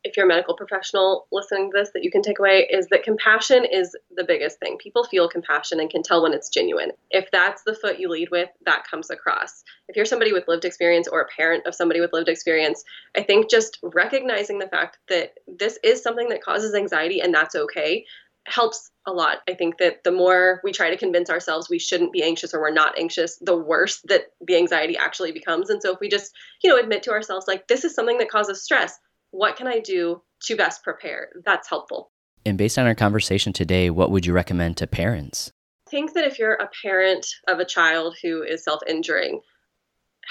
if 0.02 0.16
you're 0.16 0.24
a 0.24 0.28
medical 0.28 0.56
professional 0.56 1.26
listening 1.30 1.70
to 1.70 1.78
this 1.78 1.90
that 1.92 2.02
you 2.02 2.10
can 2.10 2.22
take 2.22 2.38
away 2.38 2.66
is 2.70 2.86
that 2.86 3.02
compassion 3.02 3.66
is 3.70 3.94
the 4.16 4.24
biggest 4.24 4.58
thing. 4.58 4.78
People 4.78 5.04
feel 5.04 5.28
compassion 5.28 5.78
and 5.78 5.90
can 5.90 6.02
tell 6.02 6.22
when 6.22 6.32
it's 6.32 6.48
genuine. 6.48 6.92
If 7.10 7.30
that's 7.30 7.62
the 7.64 7.74
foot 7.74 8.00
you 8.00 8.08
lead 8.08 8.30
with, 8.30 8.48
that 8.64 8.84
comes 8.90 9.10
across. 9.10 9.62
If 9.88 9.96
you're 9.96 10.06
somebody 10.06 10.32
with 10.32 10.48
lived 10.48 10.64
experience 10.64 11.06
or 11.06 11.20
a 11.20 11.28
parent 11.28 11.66
of 11.66 11.74
somebody 11.74 12.00
with 12.00 12.14
lived 12.14 12.30
experience, 12.30 12.82
I 13.14 13.24
think 13.24 13.50
just 13.50 13.78
recognizing 13.82 14.58
the 14.58 14.68
fact 14.68 14.96
that 15.10 15.34
this 15.46 15.78
is 15.84 16.02
something 16.02 16.30
that 16.30 16.42
causes 16.42 16.74
anxiety 16.74 17.20
and 17.20 17.34
that's 17.34 17.54
okay 17.54 18.06
helps 18.50 18.90
a 19.06 19.12
lot. 19.12 19.38
I 19.48 19.54
think 19.54 19.78
that 19.78 20.04
the 20.04 20.12
more 20.12 20.60
we 20.62 20.72
try 20.72 20.90
to 20.90 20.96
convince 20.96 21.30
ourselves 21.30 21.68
we 21.68 21.78
shouldn't 21.78 22.12
be 22.12 22.22
anxious 22.22 22.52
or 22.52 22.60
we're 22.60 22.72
not 22.72 22.98
anxious, 22.98 23.36
the 23.40 23.56
worse 23.56 24.00
that 24.04 24.26
the 24.40 24.56
anxiety 24.56 24.96
actually 24.96 25.32
becomes. 25.32 25.70
And 25.70 25.80
so 25.82 25.92
if 25.92 26.00
we 26.00 26.08
just, 26.08 26.32
you 26.62 26.70
know, 26.70 26.78
admit 26.78 27.02
to 27.04 27.12
ourselves 27.12 27.46
like 27.48 27.68
this 27.68 27.84
is 27.84 27.94
something 27.94 28.18
that 28.18 28.30
causes 28.30 28.62
stress, 28.62 28.98
what 29.30 29.56
can 29.56 29.66
I 29.66 29.80
do 29.80 30.22
to 30.44 30.56
best 30.56 30.82
prepare? 30.82 31.28
That's 31.44 31.68
helpful. 31.68 32.10
And 32.44 32.58
based 32.58 32.78
on 32.78 32.86
our 32.86 32.94
conversation 32.94 33.52
today, 33.52 33.90
what 33.90 34.10
would 34.10 34.26
you 34.26 34.32
recommend 34.32 34.76
to 34.78 34.86
parents? 34.86 35.52
I 35.86 35.90
think 35.90 36.14
that 36.14 36.24
if 36.24 36.38
you're 36.38 36.54
a 36.54 36.70
parent 36.82 37.26
of 37.48 37.58
a 37.58 37.64
child 37.64 38.16
who 38.22 38.42
is 38.42 38.64
self-injuring, 38.64 39.40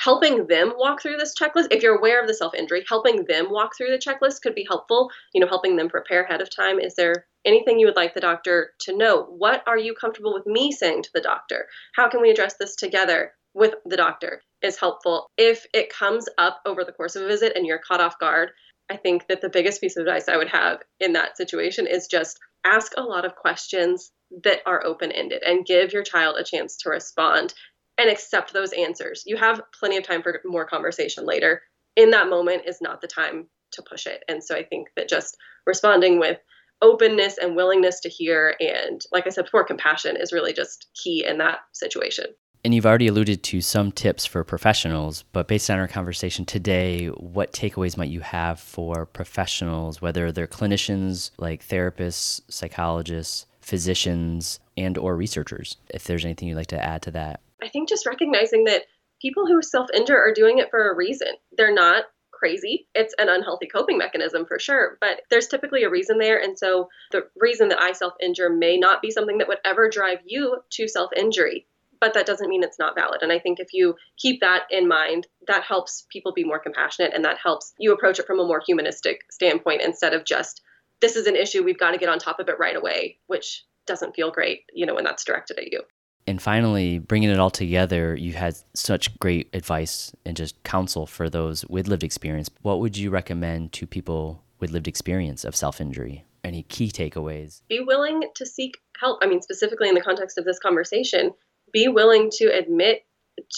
helping 0.03 0.47
them 0.47 0.73
walk 0.77 1.01
through 1.01 1.17
this 1.17 1.35
checklist 1.39 1.67
if 1.71 1.83
you're 1.83 1.97
aware 1.97 2.21
of 2.21 2.27
the 2.27 2.33
self-injury 2.33 2.83
helping 2.88 3.25
them 3.25 3.49
walk 3.49 3.71
through 3.75 3.89
the 3.89 3.97
checklist 3.97 4.41
could 4.41 4.55
be 4.55 4.65
helpful 4.67 5.09
you 5.33 5.41
know 5.41 5.47
helping 5.47 5.75
them 5.75 5.89
prepare 5.89 6.23
ahead 6.23 6.41
of 6.41 6.53
time. 6.53 6.79
Is 6.79 6.95
there 6.95 7.25
anything 7.45 7.79
you 7.79 7.85
would 7.88 7.95
like 7.95 8.13
the 8.13 8.21
doctor 8.21 8.71
to 8.81 8.95
know? 8.95 9.23
What 9.23 9.63
are 9.67 9.77
you 9.77 9.93
comfortable 9.93 10.33
with 10.33 10.45
me 10.45 10.71
saying 10.71 11.03
to 11.03 11.09
the 11.13 11.21
doctor? 11.21 11.67
How 11.95 12.09
can 12.09 12.21
we 12.21 12.31
address 12.31 12.55
this 12.59 12.75
together 12.75 13.33
with 13.53 13.75
the 13.85 13.97
doctor 13.97 14.41
is 14.62 14.79
helpful. 14.79 15.27
If 15.38 15.65
it 15.73 15.91
comes 15.91 16.27
up 16.38 16.62
over 16.65 16.83
the 16.83 16.91
course 16.91 17.15
of 17.15 17.23
a 17.23 17.27
visit 17.27 17.53
and 17.55 17.65
you're 17.65 17.79
caught 17.79 18.01
off 18.01 18.19
guard 18.19 18.51
i 18.91 18.97
think 18.97 19.27
that 19.27 19.41
the 19.41 19.49
biggest 19.49 19.81
piece 19.81 19.97
of 19.97 20.05
advice 20.05 20.27
i 20.27 20.38
would 20.38 20.49
have 20.49 20.79
in 20.99 21.13
that 21.13 21.38
situation 21.38 21.85
is 21.85 22.07
just 22.07 22.39
ask 22.65 22.93
a 22.97 23.03
lot 23.03 23.25
of 23.25 23.35
questions 23.35 24.12
that 24.43 24.59
are 24.65 24.85
open 24.85 25.12
ended 25.12 25.41
and 25.45 25.65
give 25.65 25.93
your 25.93 26.03
child 26.03 26.38
a 26.38 26.43
chance 26.43 26.77
to 26.77 26.89
respond 26.89 27.53
and 27.99 28.09
accept 28.09 28.53
those 28.53 28.71
answers. 28.73 29.23
You 29.27 29.38
have 29.38 29.62
plenty 29.77 29.97
of 29.97 30.03
time 30.03 30.23
for 30.23 30.41
more 30.45 30.65
conversation 30.65 31.25
later. 31.25 31.62
In 31.95 32.12
that 32.12 32.29
moment 32.29 32.63
is 32.65 32.79
not 32.81 33.01
the 33.01 33.07
time 33.07 33.47
to 33.73 33.83
push 33.83 34.07
it. 34.07 34.23
And 34.27 34.43
so 34.43 34.55
I 34.55 34.63
think 34.63 34.88
that 34.95 35.09
just 35.09 35.38
responding 35.67 36.17
with 36.17 36.39
openness 36.81 37.38
and 37.38 37.57
willingness 37.57 37.99
to 37.99 38.09
hear 38.09 38.55
and 38.62 39.01
like 39.12 39.27
I 39.27 39.31
said 39.31 39.43
before 39.43 39.65
compassion 39.65 40.15
is 40.15 40.31
really 40.31 40.53
just 40.53 40.88
key 40.95 41.25
in 41.27 41.38
that 41.39 41.59
situation. 41.73 42.27
And 42.63 42.73
you've 42.73 42.85
already 42.85 43.07
alluded 43.07 43.43
to 43.43 43.62
some 43.62 43.91
tips 43.91 44.25
for 44.25 44.43
professionals, 44.43 45.23
but 45.31 45.47
based 45.47 45.69
on 45.69 45.79
our 45.79 45.88
conversation 45.88 46.45
today, 46.45 47.07
what 47.07 47.53
takeaways 47.53 47.97
might 47.97 48.09
you 48.09 48.19
have 48.21 48.59
for 48.59 49.05
professionals, 49.05 50.01
whether 50.01 50.31
they're 50.31 50.47
clinicians 50.47 51.31
like 51.38 51.65
therapists, 51.65 52.41
psychologists, 52.49 53.45
physicians, 53.62 54.59
and 54.75 54.97
or 54.97 55.15
researchers? 55.15 55.77
If 55.89 56.03
there's 56.05 56.25
anything 56.25 56.49
you'd 56.49 56.55
like 56.55 56.67
to 56.67 56.83
add 56.83 57.01
to 57.03 57.12
that. 57.12 57.41
I 57.61 57.69
think 57.69 57.89
just 57.89 58.05
recognizing 58.05 58.65
that 58.65 58.83
people 59.21 59.45
who 59.45 59.61
self-injure 59.61 60.17
are 60.17 60.33
doing 60.33 60.59
it 60.59 60.69
for 60.69 60.89
a 60.89 60.95
reason. 60.95 61.29
They're 61.57 61.73
not 61.73 62.05
crazy. 62.31 62.87
It's 62.95 63.13
an 63.17 63.27
unhealthy 63.27 63.67
coping 63.67 63.97
mechanism 63.97 64.45
for 64.45 64.59
sure, 64.59 64.97
but 65.01 65.21
there's 65.29 65.47
typically 65.47 65.83
a 65.83 65.89
reason 65.89 66.19
there. 66.19 66.41
And 66.41 66.57
so 66.57 66.87
the 67.11 67.27
reason 67.35 67.67
that 67.69 67.81
I 67.81 67.91
self 67.91 68.13
injure 68.21 68.49
may 68.49 68.77
not 68.77 69.01
be 69.01 69.11
something 69.11 69.39
that 69.39 69.49
would 69.49 69.59
ever 69.65 69.89
drive 69.89 70.19
you 70.25 70.57
to 70.71 70.87
self 70.87 71.11
injury 71.15 71.65
but 71.99 72.13
that 72.13 72.25
doesn't 72.25 72.49
mean 72.49 72.63
it's 72.63 72.79
not 72.79 72.95
valid. 72.95 73.21
And 73.21 73.31
I 73.31 73.39
think 73.39 73.59
if 73.59 73.73
you 73.73 73.95
keep 74.17 74.41
that 74.41 74.63
in 74.71 74.87
mind, 74.87 75.27
that 75.47 75.63
helps 75.63 76.05
people 76.09 76.33
be 76.33 76.43
more 76.43 76.59
compassionate 76.59 77.13
and 77.13 77.25
that 77.25 77.37
helps 77.41 77.73
you 77.77 77.93
approach 77.93 78.19
it 78.19 78.25
from 78.25 78.39
a 78.39 78.45
more 78.45 78.61
humanistic 78.65 79.21
standpoint 79.31 79.81
instead 79.81 80.13
of 80.13 80.25
just, 80.25 80.61
this 81.01 81.15
is 81.15 81.27
an 81.27 81.35
issue, 81.35 81.63
we've 81.63 81.79
got 81.79 81.91
to 81.91 81.97
get 81.97 82.09
on 82.09 82.19
top 82.19 82.39
of 82.39 82.49
it 82.49 82.59
right 82.59 82.75
away, 82.75 83.17
which 83.27 83.65
doesn't 83.85 84.15
feel 84.15 84.31
great, 84.31 84.61
you 84.73 84.85
know, 84.85 84.95
when 84.95 85.03
that's 85.03 85.25
directed 85.25 85.57
at 85.57 85.71
you. 85.71 85.81
And 86.29 86.39
finally, 86.39 86.99
bringing 86.99 87.31
it 87.31 87.39
all 87.39 87.49
together, 87.49 88.15
you 88.15 88.33
had 88.33 88.55
such 88.75 89.17
great 89.17 89.49
advice 89.51 90.11
and 90.27 90.37
just 90.37 90.61
counsel 90.61 91.07
for 91.07 91.27
those 91.27 91.65
with 91.65 91.87
lived 91.87 92.03
experience. 92.03 92.51
What 92.61 92.79
would 92.81 92.95
you 92.95 93.09
recommend 93.09 93.73
to 93.73 93.87
people 93.87 94.43
with 94.59 94.69
lived 94.69 94.87
experience 94.87 95.43
of 95.43 95.55
self 95.55 95.81
injury? 95.81 96.25
Any 96.43 96.61
key 96.61 96.91
takeaways? 96.91 97.63
Be 97.67 97.79
willing 97.79 98.25
to 98.35 98.45
seek 98.45 98.77
help. 98.99 99.17
I 99.23 99.25
mean, 99.25 99.41
specifically 99.41 99.89
in 99.89 99.95
the 99.95 100.01
context 100.01 100.37
of 100.37 100.45
this 100.45 100.59
conversation, 100.59 101.31
be 101.73 101.87
willing 101.87 102.29
to 102.33 102.45
admit 102.55 103.07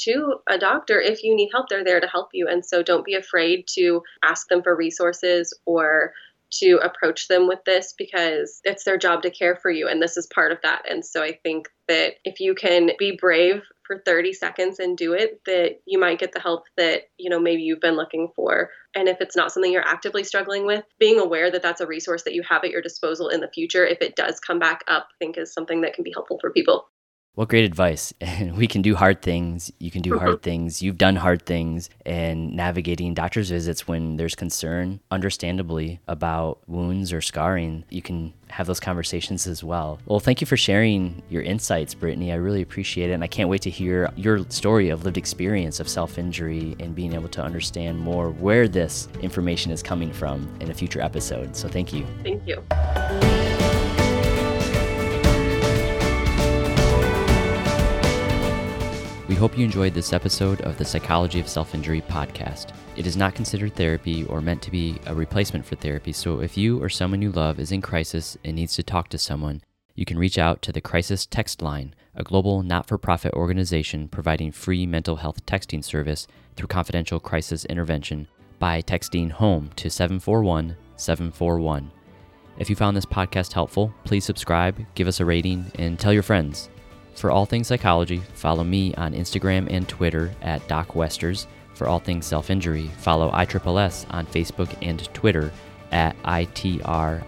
to 0.03 0.35
a 0.47 0.57
doctor 0.57 1.01
if 1.01 1.23
you 1.23 1.35
need 1.35 1.49
help 1.51 1.67
they're 1.67 1.83
there 1.83 1.99
to 1.99 2.07
help 2.07 2.29
you 2.33 2.47
and 2.47 2.63
so 2.63 2.83
don't 2.83 3.03
be 3.03 3.15
afraid 3.15 3.67
to 3.67 4.03
ask 4.23 4.47
them 4.47 4.61
for 4.61 4.75
resources 4.75 5.57
or 5.65 6.13
to 6.51 6.79
approach 6.83 7.27
them 7.27 7.47
with 7.47 7.59
this 7.65 7.93
because 7.97 8.61
it's 8.63 8.83
their 8.83 8.97
job 8.97 9.23
to 9.23 9.31
care 9.31 9.55
for 9.55 9.71
you 9.71 9.87
and 9.87 10.01
this 10.01 10.17
is 10.17 10.27
part 10.27 10.51
of 10.51 10.59
that. 10.63 10.83
And 10.89 11.05
so 11.05 11.23
i 11.23 11.33
think 11.43 11.69
that 11.87 12.15
if 12.23 12.39
you 12.39 12.55
can 12.55 12.91
be 12.97 13.17
brave 13.19 13.61
for 13.85 14.01
30 14.05 14.33
seconds 14.33 14.79
and 14.79 14.97
do 14.97 15.13
it 15.13 15.41
that 15.45 15.81
you 15.85 15.99
might 15.99 16.19
get 16.19 16.31
the 16.31 16.39
help 16.39 16.63
that 16.77 17.03
you 17.17 17.29
know 17.29 17.39
maybe 17.39 17.63
you've 17.63 17.81
been 17.81 17.95
looking 17.95 18.29
for. 18.35 18.69
And 18.95 19.07
if 19.07 19.21
it's 19.21 19.35
not 19.35 19.51
something 19.51 19.71
you're 19.71 19.87
actively 19.87 20.23
struggling 20.23 20.65
with 20.65 20.83
being 20.99 21.19
aware 21.19 21.49
that 21.49 21.61
that's 21.61 21.81
a 21.81 21.87
resource 21.87 22.23
that 22.23 22.33
you 22.33 22.43
have 22.43 22.63
at 22.63 22.71
your 22.71 22.81
disposal 22.81 23.29
in 23.29 23.39
the 23.39 23.47
future 23.47 23.85
if 23.85 24.01
it 24.01 24.15
does 24.15 24.39
come 24.39 24.59
back 24.59 24.83
up 24.87 25.07
I 25.11 25.15
think 25.19 25.37
is 25.37 25.53
something 25.53 25.81
that 25.81 25.93
can 25.93 26.03
be 26.03 26.11
helpful 26.13 26.37
for 26.39 26.51
people 26.51 26.87
what 27.35 27.49
great 27.49 27.65
advice. 27.65 28.13
We 28.53 28.67
can 28.67 28.81
do 28.81 28.95
hard 28.95 29.21
things. 29.21 29.71
You 29.79 29.91
can 29.91 30.01
do 30.01 30.19
hard 30.19 30.41
things. 30.49 30.81
You've 30.81 30.97
done 30.97 31.15
hard 31.15 31.45
things 31.45 31.89
and 32.05 32.55
navigating 32.55 33.13
doctor's 33.13 33.49
visits 33.49 33.87
when 33.87 34.17
there's 34.17 34.35
concern, 34.35 34.99
understandably, 35.09 35.99
about 36.07 36.59
wounds 36.67 37.13
or 37.13 37.21
scarring. 37.21 37.85
You 37.89 38.01
can 38.01 38.33
have 38.49 38.67
those 38.67 38.79
conversations 38.79 39.47
as 39.47 39.63
well. 39.63 39.99
Well, 40.05 40.19
thank 40.19 40.41
you 40.41 40.47
for 40.47 40.57
sharing 40.57 41.23
your 41.29 41.41
insights, 41.41 41.93
Brittany. 41.93 42.31
I 42.31 42.35
really 42.35 42.61
appreciate 42.61 43.09
it. 43.09 43.13
And 43.13 43.23
I 43.23 43.27
can't 43.27 43.49
wait 43.49 43.61
to 43.63 43.69
hear 43.69 44.11
your 44.15 44.45
story 44.49 44.89
of 44.89 45.05
lived 45.05 45.17
experience 45.17 45.79
of 45.79 45.87
self 45.87 46.17
injury 46.17 46.75
and 46.79 46.93
being 46.93 47.13
able 47.13 47.29
to 47.29 47.41
understand 47.41 47.99
more 47.99 48.31
where 48.31 48.67
this 48.67 49.07
information 49.21 49.71
is 49.71 49.81
coming 49.81 50.11
from 50.11 50.47
in 50.59 50.69
a 50.69 50.73
future 50.73 51.01
episode. 51.01 51.55
So 51.55 51.67
thank 51.67 51.93
you. 51.93 52.05
Thank 52.23 52.45
you. 52.47 53.30
Hope 59.41 59.57
you 59.57 59.65
enjoyed 59.65 59.95
this 59.95 60.13
episode 60.13 60.61
of 60.61 60.77
the 60.77 60.85
Psychology 60.85 61.39
of 61.39 61.47
Self 61.49 61.73
Injury 61.73 62.01
podcast. 62.01 62.75
It 62.95 63.07
is 63.07 63.17
not 63.17 63.33
considered 63.33 63.75
therapy 63.75 64.23
or 64.25 64.39
meant 64.39 64.61
to 64.61 64.69
be 64.69 64.99
a 65.07 65.15
replacement 65.15 65.65
for 65.65 65.75
therapy, 65.75 66.11
so 66.11 66.41
if 66.41 66.55
you 66.55 66.79
or 66.79 66.89
someone 66.89 67.23
you 67.23 67.31
love 67.31 67.59
is 67.59 67.71
in 67.71 67.81
crisis 67.81 68.37
and 68.43 68.55
needs 68.55 68.75
to 68.75 68.83
talk 68.83 69.09
to 69.09 69.17
someone, 69.17 69.63
you 69.95 70.05
can 70.05 70.19
reach 70.19 70.37
out 70.37 70.61
to 70.61 70.71
the 70.71 70.79
Crisis 70.79 71.25
Text 71.25 71.63
Line, 71.63 71.95
a 72.13 72.23
global 72.23 72.61
not 72.61 72.87
for 72.87 72.99
profit 72.99 73.33
organization 73.33 74.07
providing 74.09 74.51
free 74.51 74.85
mental 74.85 75.15
health 75.15 75.43
texting 75.47 75.83
service 75.83 76.27
through 76.55 76.67
confidential 76.67 77.19
crisis 77.19 77.65
intervention 77.65 78.27
by 78.59 78.79
texting 78.79 79.31
HOME 79.31 79.71
to 79.75 79.89
741 79.89 80.77
741. 80.97 81.89
If 82.59 82.69
you 82.69 82.75
found 82.75 82.95
this 82.95 83.07
podcast 83.07 83.53
helpful, 83.53 83.91
please 84.03 84.23
subscribe, 84.23 84.85
give 84.93 85.07
us 85.07 85.19
a 85.19 85.25
rating, 85.25 85.71
and 85.79 85.97
tell 85.97 86.13
your 86.13 86.21
friends. 86.21 86.69
For 87.15 87.31
all 87.31 87.45
things 87.45 87.67
psychology, 87.67 88.21
follow 88.33 88.63
me 88.63 88.93
on 88.95 89.13
Instagram 89.13 89.67
and 89.69 89.87
Twitter 89.87 90.31
at 90.41 90.67
Doc 90.67 90.95
Westers. 90.95 91.47
For 91.73 91.87
all 91.87 91.99
things 91.99 92.25
self 92.25 92.49
injury, 92.49 92.87
follow 92.97 93.31
ISSS 93.31 94.05
on 94.09 94.25
Facebook 94.27 94.75
and 94.81 95.01
Twitter 95.13 95.51
at 95.91 96.15
ITRIPLES. 96.23 97.25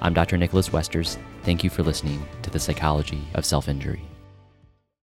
I'm 0.00 0.14
Dr. 0.14 0.36
Nicholas 0.36 0.72
Westers. 0.72 1.18
Thank 1.42 1.64
you 1.64 1.70
for 1.70 1.82
listening 1.82 2.26
to 2.42 2.50
the 2.50 2.60
Psychology 2.60 3.22
of 3.34 3.44
Self 3.44 3.68
Injury. 3.68 4.02